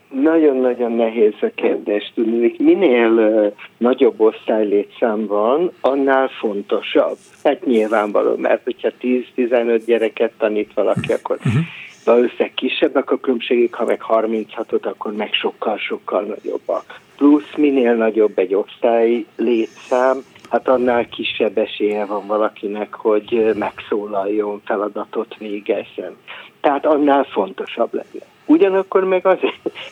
[0.09, 2.55] Nagyon-nagyon nehéz a kérdés tudni.
[2.57, 7.17] Minél nagyobb osztálylétszám van, annál fontosabb.
[7.43, 11.61] Hát nyilvánvaló, mert hogyha 10-15 gyereket tanít valaki, akkor uh-huh.
[12.05, 16.99] valószínűleg kisebbek a különbségek, ha meg 36-ot, akkor meg sokkal-sokkal nagyobbak.
[17.17, 20.17] Plusz minél nagyobb egy osztály létszám,
[20.49, 26.15] hát annál kisebb esélye van valakinek, hogy megszólaljon, feladatot végezzen.
[26.61, 28.25] Tehát annál fontosabb lenne.
[28.49, 29.37] Ugyanakkor meg az,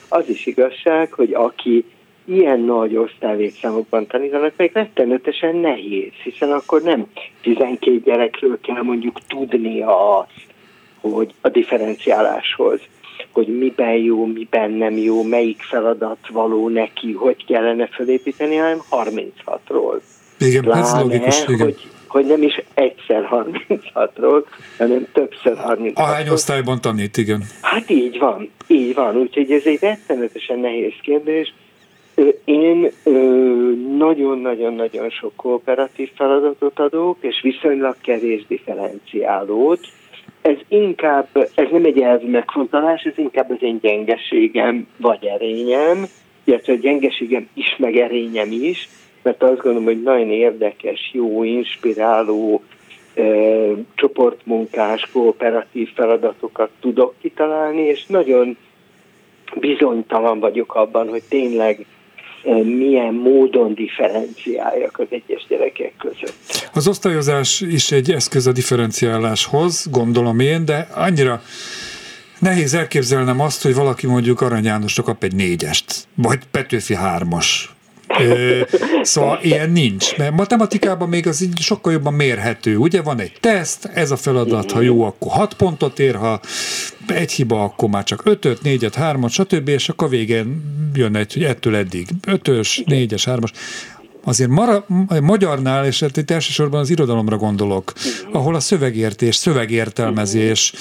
[0.09, 1.85] az is igazság, hogy aki
[2.25, 7.05] ilyen nagy osztálylétszámokban tanítanak, meg rettenetesen nehéz, hiszen akkor nem
[7.41, 10.45] 12 gyerekről kell mondjuk tudnia azt,
[10.99, 12.79] hogy a differenciáláshoz,
[13.31, 20.01] hogy miben jó, miben nem jó, melyik feladat való neki, hogy kellene felépíteni, hanem 36-ról.
[20.39, 21.59] Igen, ez Pláne, logikus, igen.
[21.59, 24.43] hogy, hogy nem is egyszer 36-ról,
[24.77, 25.93] hanem többször 36-ról.
[25.93, 27.43] Ahány osztályban tanít, igen.
[27.61, 29.15] Hát így van, így van.
[29.15, 31.53] Úgyhogy ez egy rettenetesen nehéz kérdés.
[32.45, 32.91] Én
[33.97, 39.79] nagyon-nagyon-nagyon sok kooperatív feladatot adok, és viszonylag kevés differenciálót.
[40.41, 46.05] Ez inkább, ez nem egy elvi megfontolás, ez inkább az én gyengeségem vagy erényem,
[46.43, 48.89] illetve a gyengeségem is, meg erényem is,
[49.27, 52.63] mert azt gondolom, hogy nagyon érdekes, jó, inspiráló,
[53.95, 58.57] csoportmunkás, kooperatív feladatokat tudok kitalálni, és nagyon
[59.59, 61.85] bizonytalan vagyok abban, hogy tényleg
[62.63, 66.69] milyen módon differenciáljak az egyes gyerekek között.
[66.73, 71.41] Az osztályozás is egy eszköz a differenciáláshoz, gondolom én, de annyira
[72.39, 77.76] nehéz elképzelnem azt, hogy valaki mondjuk Arany Jánosra kap egy négyest, vagy Petőfi hármas.
[78.19, 78.61] Ö,
[79.01, 82.77] szóval ilyen nincs, mert matematikában még az így sokkal jobban mérhető.
[82.77, 86.39] Ugye van egy teszt, ez a feladat, ha jó, akkor 6 pontot ér, ha
[87.07, 89.67] egy hiba, akkor már csak 5-öt, 4-et, 3-at, stb.
[89.67, 90.61] És akkor a végén
[90.93, 93.51] jön egy, hogy ettől eddig 5-ös, 4-es, 3-as.
[94.23, 94.85] Azért mara,
[95.21, 97.93] magyarnál, és hát itt elsősorban az irodalomra gondolok,
[98.31, 100.73] ahol a szövegértés, szövegértelmezés,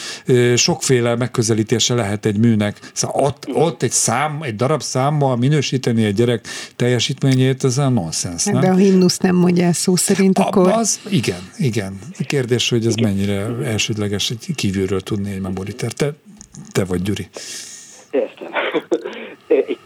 [0.57, 2.91] sokféle megközelítése lehet egy műnek.
[2.93, 8.45] Szóval ott, ott egy szám, egy darab számmal minősíteni egy gyerek teljesítményét, ez a nonsens,
[8.45, 10.69] De a himnusz nem mondja szó szerint, akkor...
[10.69, 11.99] Az, igen, igen.
[12.27, 15.93] Kérdés, hogy ez mennyire elsődleges egy kívülről tudni egy memoriter.
[15.93, 16.15] Te,
[16.73, 17.29] te vagy, Gyuri.
[18.11, 18.46] Értem.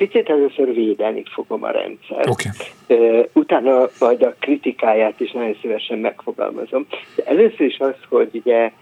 [0.00, 2.28] Picit először védeni fogom a rendszer.
[2.28, 2.48] Oké.
[2.86, 6.86] Ö, Utána majd a kritikáját is nagyon szívesen megfogalmazom.
[7.14, 8.72] De először is az, hogy ugye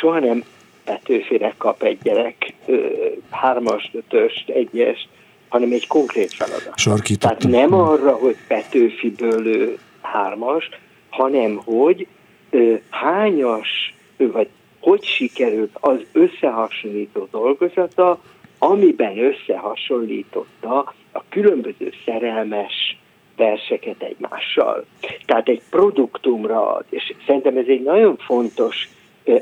[0.00, 0.44] soha nem
[0.84, 2.54] Petőfire kap egy gyerek
[3.30, 5.08] hármas, ötöst, egyest,
[5.48, 6.62] hanem egy konkrét feladat.
[6.62, 7.50] Tehát Sarkítottam.
[7.50, 10.68] nem arra, hogy Petőfiből ő hármas,
[11.10, 12.06] hanem hogy
[12.90, 14.48] hányas, vagy
[14.80, 18.20] hogy sikerült az összehasonlító dolgozata,
[18.58, 22.96] amiben összehasonlította a különböző szerelmes
[23.36, 24.84] verseket egymással.
[25.26, 28.88] Tehát egy produktumra ad, és szerintem ez egy nagyon fontos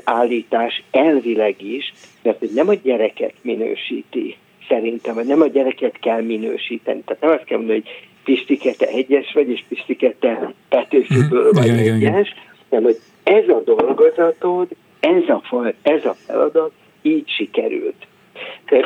[0.05, 1.93] állítás elvileg is,
[2.23, 4.37] mert hogy nem a gyereket minősíti
[4.69, 7.03] szerintem, nem a gyereket kell minősíteni.
[7.05, 7.91] Tehát nem azt kell mondani, hogy
[8.25, 11.57] Pistike, te egyes vagy, és Pistike, te Petőfiből Mhm.
[11.57, 12.14] vagy Igen, igen, igen.
[12.14, 12.35] egyes,
[12.71, 14.69] hanem hogy ez a dolgozatod,
[15.01, 15.43] ez a,
[15.83, 18.07] ez a feladat így sikerült.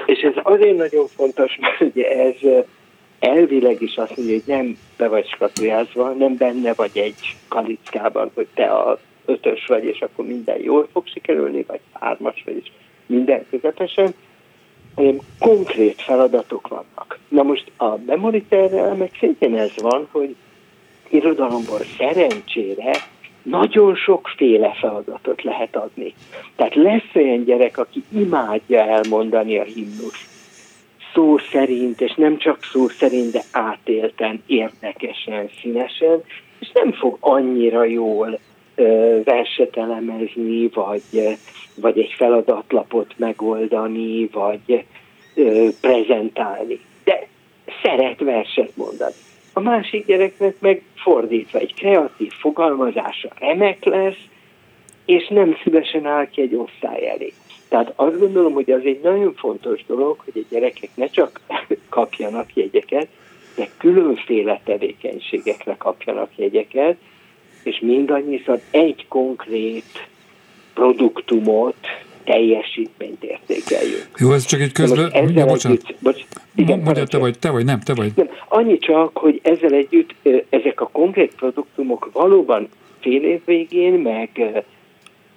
[0.07, 2.65] És ez azért nagyon fontos, mert ugye ez
[3.19, 8.47] elvileg is azt mondja, hogy nem be vagy skatujázva, nem benne vagy egy kalickában, hogy
[8.55, 12.71] te a ötös vagy, és akkor minden jól fog sikerülni, vagy hármas vagy, és
[13.07, 14.15] minden közepesen,
[14.95, 17.19] hanem konkrét feladatok vannak.
[17.29, 20.37] Na most a memoriterrel meg szintén ez van, hogy
[21.09, 22.91] irodalomból szerencsére
[23.43, 26.15] nagyon sokféle feladatot lehet adni.
[26.57, 30.29] Tehát lesz olyan gyerek, aki imádja elmondani a himnus
[31.15, 36.23] szó szerint, és nem csak szó szerint, de átélten, érdekesen, színesen,
[36.61, 38.39] és nem fog annyira jól
[39.25, 41.39] verset elemezni, vagy,
[41.75, 44.85] vagy egy feladatlapot megoldani, vagy
[45.81, 46.81] prezentálni.
[47.05, 47.27] De
[47.83, 49.15] szeret verset mondani.
[49.61, 54.19] A másik gyereknek meg fordítva egy kreatív fogalmazása remek lesz,
[55.05, 57.33] és nem szívesen áll ki egy osztály elé.
[57.69, 61.41] Tehát azt gondolom, hogy az egy nagyon fontos dolog, hogy a gyerekek ne csak
[61.89, 63.07] kapjanak jegyeket,
[63.57, 66.97] de különféle tevékenységekre kapjanak jegyeket,
[67.63, 70.09] és mindannyiszor egy konkrét
[70.75, 71.87] produktumot,
[72.25, 74.09] teljesítményt értékeljük.
[74.19, 75.11] Jó, ez csak egy közben...
[75.35, 75.79] Ja, bocsánat.
[75.85, 78.13] Együtt, bocs, igen, Mondja, te vagy, te vagy, nem, te vagy.
[78.17, 80.15] Nem, annyi csak, hogy ezzel együtt
[80.49, 82.69] ezek a konkrét produktumok valóban
[83.01, 84.53] fél év végén, meg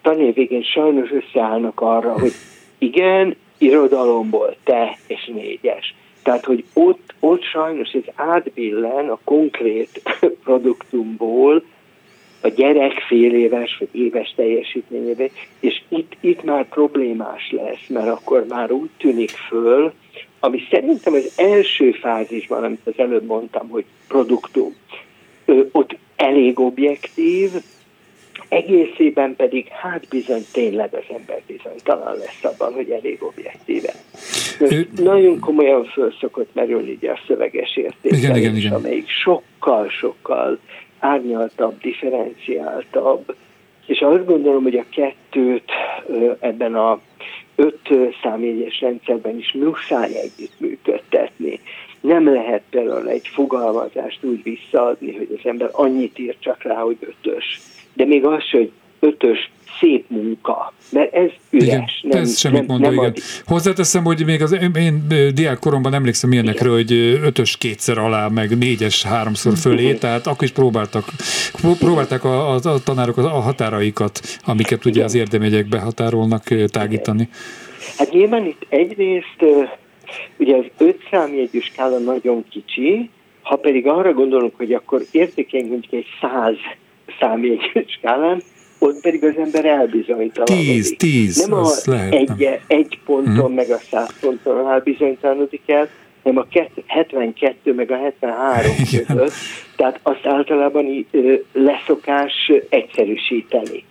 [0.02, 2.32] tanév végén sajnos összeállnak arra, hogy
[2.78, 5.96] igen, irodalomból te és négyes.
[6.24, 10.02] Tehát, hogy ott, ott sajnos ez átbillen a konkrét
[10.44, 11.64] produktumból
[12.44, 15.30] a gyerek fél éves vagy éves teljesítményébe,
[15.60, 19.94] és itt, itt már problémás lesz, mert akkor már úgy tűnik föl,
[20.40, 24.76] ami szerintem az első fázisban, amit az előbb mondtam, hogy produktum,
[25.72, 27.52] ott elég objektív,
[28.50, 33.94] egészében pedig hát bizony tényleg az ember bizonytalan lesz abban, hogy elég objektíve.
[34.96, 38.74] Nagyon komolyan föl szokott merülni a szöveges értékelés, igen, igen, igen.
[38.74, 40.60] amelyik sokkal-sokkal
[41.04, 43.36] árnyaltabb, differenciáltabb,
[43.86, 45.72] és azt gondolom, hogy a kettőt
[46.40, 47.00] ebben a
[47.56, 47.90] öt
[48.22, 51.60] számjegyes rendszerben is muszáj együttműködtetni.
[52.02, 56.98] Nem lehet például egy fogalmazást úgy visszaadni, hogy az ember annyit ír csak rá, hogy
[57.00, 57.60] ötös.
[57.94, 58.72] De még az, hogy
[59.04, 61.68] ötös szép munka, mert ez üres.
[61.68, 63.06] Igen, nem, ez semmit nem, mondó, nem igen.
[63.06, 63.18] Ad...
[63.46, 66.92] Hozzáteszem, hogy még az én diák koromban emlékszem ilyenekről, hogy
[67.24, 70.00] ötös kétszer alá, meg négyes háromszor fölé, uh-huh.
[70.00, 71.06] tehát akkor is próbáltak,
[71.80, 77.30] próbálták a, a, a tanárok a határaikat, amiket ugye az érdemegyek behatárolnak tágítani.
[77.98, 79.46] Hát nyilván itt egyrészt
[80.38, 83.10] ugye az öt számjegyű skála nagyon kicsi,
[83.42, 86.56] ha pedig arra gondolunk, hogy akkor értékeljünk egy száz
[87.20, 88.42] számjegyű skálán,
[88.84, 90.72] ott pedig az ember elbizonytalanodik.
[90.72, 92.54] Tíz, tíz, Nem a lehet, egy, nem.
[92.68, 93.54] egy ponton, hmm.
[93.54, 95.90] meg a száz ponton elbizonytalanodik el,
[96.24, 99.06] hanem a 72 meg a 73 Igen.
[99.06, 99.34] között.
[99.76, 101.08] Tehát azt általában
[101.54, 103.84] leszokás egyszerűsíteni,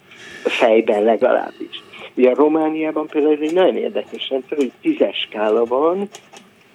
[0.45, 1.83] fejben legalábbis.
[2.15, 6.09] Ugye a Romániában például ez egy nagyon érdekes rendszer, hogy tízes skála van,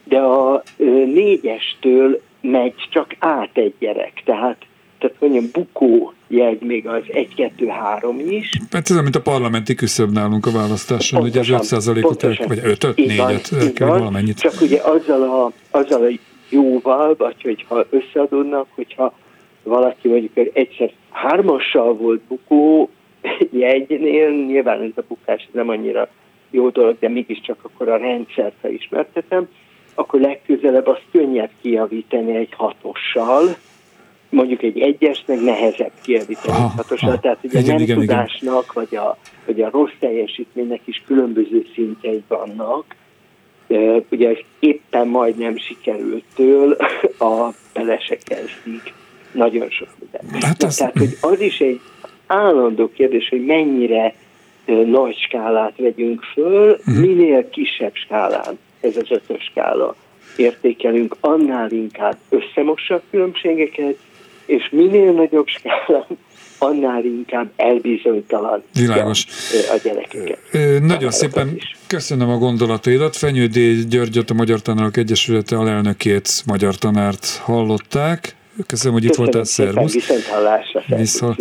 [0.04, 0.64] de a
[1.06, 4.22] négyestől megy csak át egy gyerek.
[4.26, 4.58] Tehát
[5.00, 8.60] tehát mondjam, bukó jegy még az 1-2-3 is.
[8.72, 12.88] Hát ez mint a parlamenti küszöb nálunk a választáson, ugye az 5 százalékot, vagy 5
[12.96, 14.40] 4-et el kell valamennyit.
[14.40, 16.10] Csak ugye azzal a, azzal a
[16.50, 19.14] jóval, vagy hogyha összeadódnak, hogyha
[19.64, 22.90] valaki mondjuk egyszer hármassal volt bukó
[23.52, 26.08] jegynél, nyilván ez a bukás nem annyira
[26.52, 29.48] jó dolog, de mégiscsak akkor a rendszert, ha ismertetem,
[29.96, 33.56] akkor legközelebb azt könnyebb kijavítani egy hatossal,
[34.30, 37.20] mondjuk egy egyes, meg nehezebb kiavítani hatosan.
[37.20, 38.86] Tehát ugye igen, nem igen, tudásnak, igen.
[38.90, 42.96] Vagy, a, vagy a rossz teljesítménynek is különböző szintjei vannak.
[44.10, 46.78] Ugye éppen majdnem sikerültől
[47.30, 48.94] a bele se kezdik
[49.32, 50.42] nagyon sok minden.
[50.42, 50.76] Hát az...
[50.76, 51.80] Tehát, hogy az is egy
[52.28, 54.16] állandó kérdés, hogy mennyire
[54.86, 57.00] nagy skálát vegyünk föl, uh-huh.
[57.00, 59.96] minél kisebb skálán, ez az ötös skála
[60.36, 63.98] értékelünk, annál inkább összemossa a különbségeket,
[64.48, 66.06] és minél nagyobb skálán,
[66.58, 69.26] annál inkább elbizonytalan Világos.
[69.70, 70.40] a gyerekeket.
[70.82, 71.76] Nagyon szépen is.
[71.88, 73.16] köszönöm a gondolataidat.
[73.16, 78.36] Fenyődi Györgyöt, a Magyar Tanárok Egyesülete alelnökét, magyar tanárt hallották.
[78.68, 79.94] Köszönöm, hogy itt voltál, szervusz.
[79.94, 81.36] Viszont hallásra, Viszont...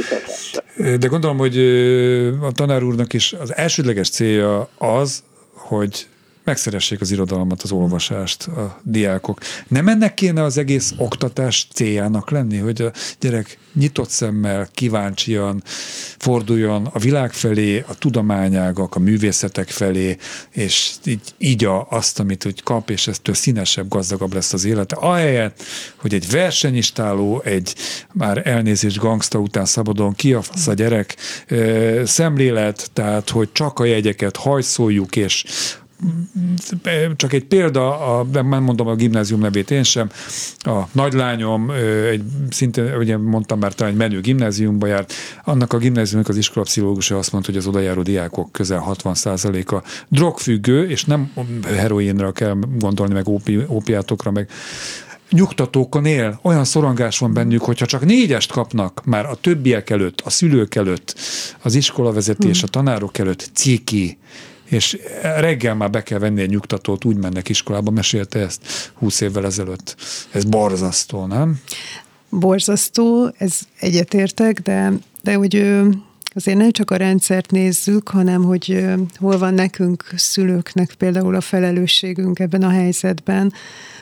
[0.98, 1.59] De gondolom, hogy
[2.42, 6.07] a tanár úrnak is az elsődleges célja az, hogy
[6.47, 9.40] megszeressék az irodalmat, az olvasást a diákok.
[9.68, 15.62] Nem ennek kéne az egész oktatás céljának lenni, hogy a gyerek nyitott szemmel, kíváncsian
[16.18, 20.16] forduljon a világ felé, a tudományágak, a művészetek felé,
[20.51, 24.97] és így, így a, azt, amit úgy kap, és eztől színesebb, gazdagabb lesz az élete.
[24.97, 25.62] Ahelyett,
[25.97, 27.74] hogy egy versenyistáló, egy
[28.12, 31.16] már elnézés gangsta után szabadon kiafasz a gyerek
[32.05, 35.44] szemlélet, tehát, hogy csak a jegyeket hajszoljuk, és
[37.16, 40.11] csak egy példa, a, nem mondom a gimnázium nevét én sem,
[40.59, 41.70] a nagylányom
[42.11, 45.12] egy szintén, ugye mondtam már talán egy menő gimnáziumba járt,
[45.44, 51.05] annak a gimnáziumnak az iskolapszichológusa azt mondta, hogy az odajáró diákok közel 60%-a drogfüggő, és
[51.05, 51.32] nem
[51.64, 54.51] heroinra kell gondolni, meg opi, opiátokra, meg
[55.30, 60.30] nyugtatókon él, olyan szorongás van bennük, hogyha csak négyest kapnak már a többiek előtt, a
[60.30, 61.18] szülők előtt,
[61.62, 64.18] az iskolavezetés, a tanárok előtt, ciki,
[64.67, 69.45] és reggel már be kell venni egy nyugtatót, úgy mennek iskolába, mesélte ezt 20 évvel
[69.45, 69.97] ezelőtt.
[70.31, 71.61] Ez borzasztó, nem?
[72.31, 74.93] Borzasztó, ez egyetértek, de,
[75.23, 75.81] de hogy
[76.37, 78.84] azért nem csak a rendszert nézzük, hanem hogy
[79.14, 83.53] hol van nekünk, szülőknek például a felelősségünk ebben a helyzetben,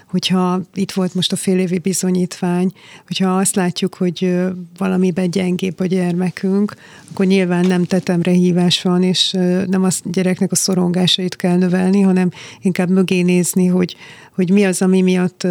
[0.07, 2.72] hogyha itt volt most a fél évi bizonyítvány,
[3.07, 4.37] hogyha azt látjuk, hogy
[4.78, 6.74] valamiben gyengébb a gyermekünk,
[7.11, 9.30] akkor nyilván nem tetemre hívás van, és
[9.66, 12.30] nem a gyereknek a szorongásait kell növelni, hanem
[12.61, 13.97] inkább mögé nézni, hogy,
[14.35, 15.47] hogy mi az, ami miatt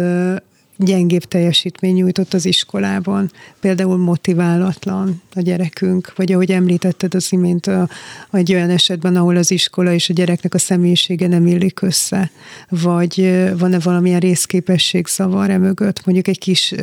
[0.76, 3.30] gyengébb teljesítmény nyújtott az iskolában.
[3.60, 7.88] Például motiválatlan a gyerekünk, vagy ahogy említetted az imént, a,
[8.32, 12.30] egy olyan esetben, ahol az iskola és a gyereknek a személyisége nem illik össze,
[12.68, 16.74] vagy van-e valamilyen részképesség zavar e mögött, mondjuk egy kis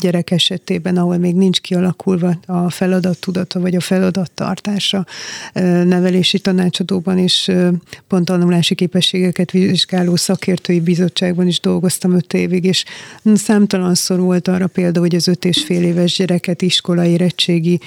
[0.00, 5.06] gyerek esetében, ahol még nincs kialakulva a feladat tudata, vagy a feladat tartása
[5.84, 7.50] nevelési tanácsadóban is
[8.08, 12.84] pont tanulási képességeket vizsgáló szakértői bizottságban is dolgoztam öt évig, és
[13.38, 17.80] Számtalanszor volt arra példa, hogy az öt és fél éves gyereket iskola érettségi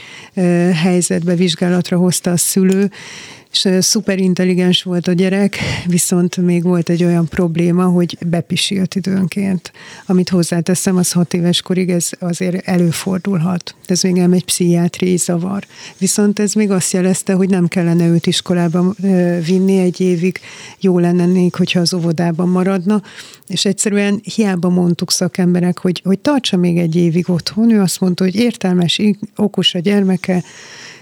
[0.73, 2.91] helyzetbe vizsgálatra hozta a szülő,
[3.51, 9.71] és szuper intelligens volt a gyerek, viszont még volt egy olyan probléma, hogy bepisilt időnként.
[10.05, 13.75] Amit hozzáteszem, az hat éves korig ez azért előfordulhat.
[13.85, 15.65] Ez még nem egy pszichiátriai zavar.
[15.97, 18.93] Viszont ez még azt jelezte, hogy nem kellene őt iskolába
[19.45, 20.39] vinni egy évig,
[20.79, 23.01] jó lenne nék, hogyha az óvodában maradna,
[23.47, 28.23] és egyszerűen hiába mondtuk szakemberek, hogy, hogy tartsa még egy évig otthon, ő azt mondta,
[28.23, 29.01] hogy értelmes,
[29.35, 30.43] okos a gyermeke,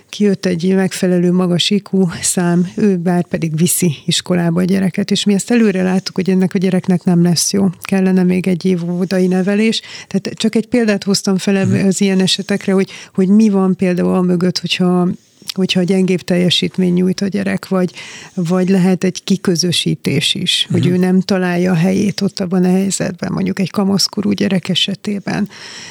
[0.10, 5.34] kijött egy megfelelő magas IQ szám, ő bár pedig viszi iskolába a gyereket, és mi
[5.34, 7.70] ezt előre láttuk, hogy ennek a gyereknek nem lesz jó.
[7.82, 9.82] Kellene még egy év óvodai nevelés.
[10.08, 11.88] Tehát csak egy példát hoztam fel mhm.
[11.88, 15.08] az ilyen esetekre, hogy, hogy mi van például a mögött, hogyha
[15.54, 17.94] hogyha gyengébb teljesítmény nyújt a gyerek, vagy,
[18.34, 20.82] vagy lehet egy kiközösítés is, uh-huh.
[20.82, 21.02] hogy mhm.
[21.02, 25.50] ő nem találja a helyét ott abban a helyzetben, mondjuk egy kamaszkorú gyerek esetében,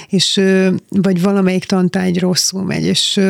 [0.08, 0.40] és
[0.88, 3.20] vagy valamelyik tantárgy rosszul megy, és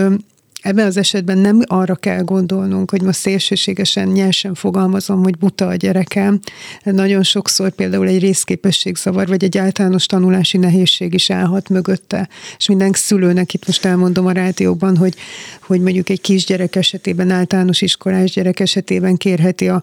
[0.63, 5.75] Ebben az esetben nem arra kell gondolnunk, hogy most szélsőségesen nyersen fogalmazom, hogy buta a
[5.75, 6.41] gyerekem.
[6.83, 12.29] Nagyon sokszor például egy részképességzavar, vagy egy általános tanulási nehézség is állhat mögötte.
[12.57, 15.15] És minden szülőnek itt most elmondom a rádióban, hogy,
[15.61, 19.83] hogy mondjuk egy kisgyerek esetében, általános iskolás gyerek esetében kérheti a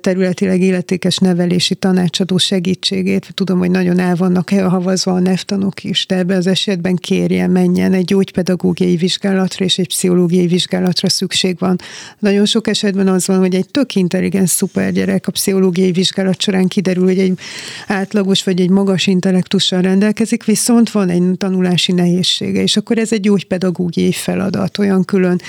[0.00, 3.34] területileg illetékes nevelési tanácsadó segítségét.
[3.34, 7.92] Tudom, hogy nagyon el vannak havazva a nevtanok is, de ebben az esetben kérjen, menjen
[7.92, 11.78] egy gyógypedagógiai vizsgálatra és egy pszichológiai vizsgálatra szükség van.
[12.18, 16.66] Nagyon sok esetben az van, hogy egy tök intelligens szuper gyerek a pszichológiai vizsgálat során
[16.66, 17.38] kiderül, hogy egy
[17.86, 23.20] átlagos vagy egy magas intellektussal rendelkezik, viszont van egy tanulási nehézsége, és akkor ez egy
[23.20, 25.40] gyógypedagógiai feladat, olyan külön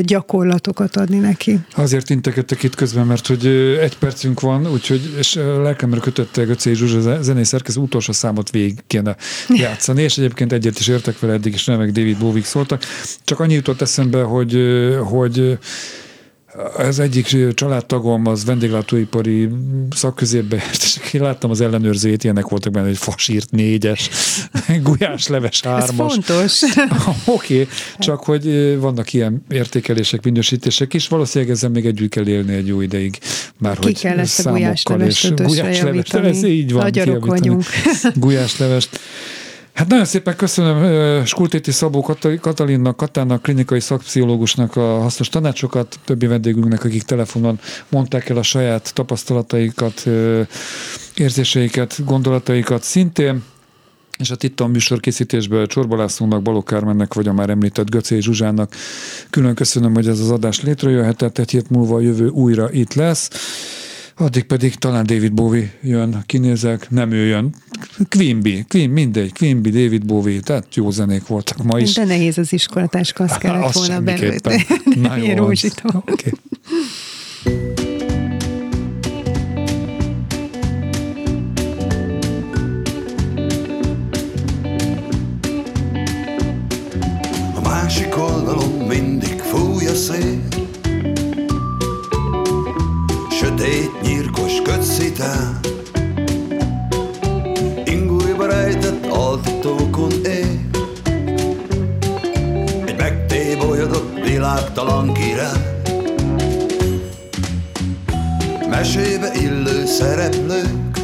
[0.00, 1.58] gyakorlatokat adni neki.
[1.74, 6.72] Azért integettek itt közben, mert hogy hogy egy percünk van, úgyhogy és lelkemre kötötte Göcé
[6.72, 9.16] Zsuzsa zenei szerkező utolsó számot végig kéne
[9.48, 12.82] játszani, és egyébként egyet is értek vele, eddig is remek David Bowie szóltak.
[13.24, 14.58] Csak annyi jutott eszembe, hogy,
[15.04, 15.58] hogy
[16.78, 19.48] ez egyik családtagom az vendéglátóipari
[19.90, 24.10] szakközépbe és én láttam az ellenőrzőjét, ilyenek voltak benne, hogy fasírt négyes,
[24.82, 25.88] gulyásleves hármas.
[25.88, 26.62] Ez fontos.
[27.24, 32.54] Oké, okay, csak hogy vannak ilyen értékelések, minősítések is, valószínűleg ezzel még együtt kell élni
[32.54, 33.18] egy jó ideig.
[33.58, 36.82] Már Ki hogy kell ezt a gulyáslevest gulyáslevest, ez így van.
[36.82, 37.64] Nagyarok vagyunk.
[38.14, 39.00] Gulyáslevest.
[39.74, 46.84] Hát nagyon szépen köszönöm Skultéti Szabó Katalinnak, Katának, klinikai szakpszichológusnak a hasznos tanácsokat, többi vendégünknek,
[46.84, 50.06] akik telefonon mondták el a saját tapasztalataikat,
[51.14, 53.42] érzéseiket, gondolataikat szintén
[54.18, 58.74] és a Titton műsor készítésből Csorba Lászlónak, Balogh Kármennek, vagy a már említett Göcé Zsuzsának
[59.30, 63.30] külön köszönöm, hogy ez az adás létrejöhetett, egy hét múlva a jövő újra itt lesz.
[64.16, 67.54] Addig pedig talán David Bowie jön, kinézek, nem ő jön.
[68.08, 71.94] Quimby, Queen, mindegy, Quimby, David Bowie, tehát jó zenék voltak ma is.
[71.94, 74.64] De nehéz az iskolatáska, azt kellett azt volna belőle.
[74.94, 76.32] Na jó, okay.
[87.54, 90.40] A másik oldalon mindig fúj a szél,
[93.30, 94.01] sötét
[94.68, 95.60] után
[97.84, 100.60] Ingújba rejtett altatókon él
[102.84, 105.70] Egy megtébolyodott világtalan király
[108.68, 110.98] Mesébe illő szereplők.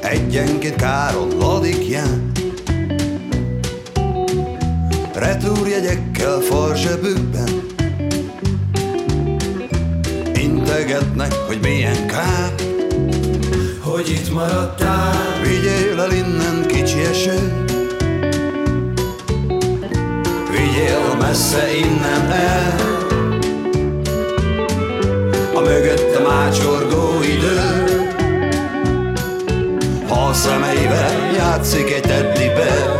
[0.00, 2.32] Egyenként káron ladikján
[5.14, 7.61] Retúrjegyekkel farzsebükben
[10.62, 12.54] Integetnek, hogy milyen kár.
[13.80, 15.14] Hogy itt maradtál.
[15.42, 17.66] Vigyél el innen kicsi eső.
[20.50, 22.76] Vigyél messze innen el.
[25.54, 27.84] A mögöttem ácsorgó idő.
[30.08, 32.96] Ha a szemeivel játszik egy teddibe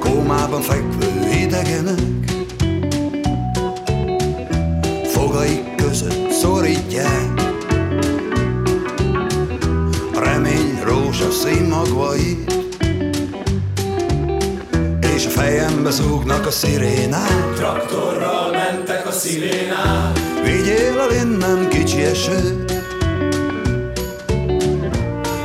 [0.00, 2.27] Kómában fekvő idegenek
[11.78, 12.52] magvait
[15.14, 17.54] És a fejembe zúgnak a szirénák.
[17.54, 20.18] Traktorral mentek a szirénák.
[20.44, 22.64] Vigyél el innen kicsi eső.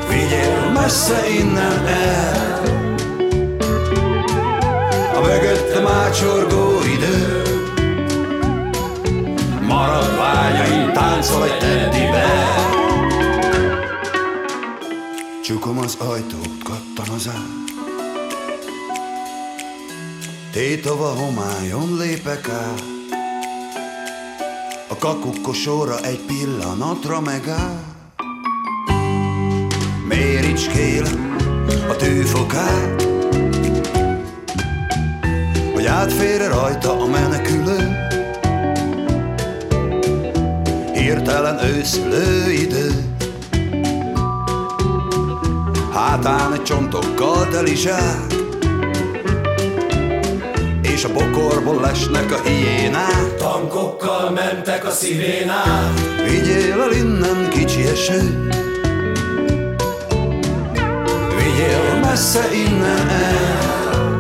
[0.10, 2.62] Vigyél messze innen el.
[5.16, 7.42] A mögöttem ácsorgó idő.
[9.62, 12.73] Maradványaim táncol egy teddibe
[15.64, 17.48] Csukom az ajtót, kattan az ár
[20.52, 22.84] Tétova homályon lépek át.
[24.88, 27.84] A kakukkosóra egy pillanatra megáll
[30.08, 31.06] Méricskél
[31.90, 33.08] a tűfokát
[35.74, 38.08] Hogy átfér rajta a menekülő.
[40.94, 43.03] Hirtelen őszülő idő
[46.24, 48.34] Hátán egy csontokkal teli zsák
[50.82, 53.36] És a bokorból lesnek a hiénák.
[53.38, 55.94] Tankokkal mentek a szirénák.
[56.30, 58.48] Vigyél el innen kicsi eső.
[61.38, 63.08] Vigyél messze innen.
[63.08, 64.14] El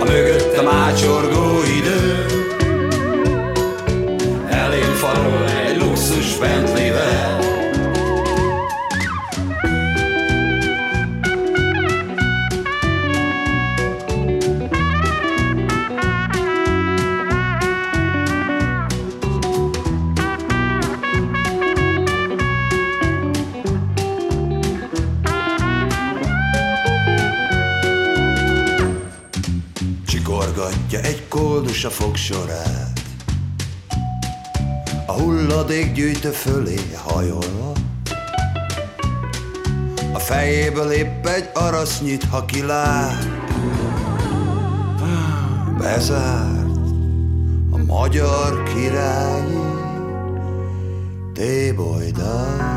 [0.00, 2.24] A mögöttem ácsorgó idő.
[4.48, 6.69] Elém farol egy luxus Bentley-vel
[31.70, 33.00] koldus a fogsorát
[35.06, 37.72] A hulladék gyűjtő fölé hajolva.
[40.12, 43.28] A fejéből épp egy arasz nyit, ha kilát.
[45.78, 46.76] Bezárt
[47.70, 49.58] a magyar királyi
[51.34, 52.69] tébolydal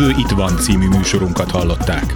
[0.00, 2.14] Jövő itt van című műsorunkat hallották.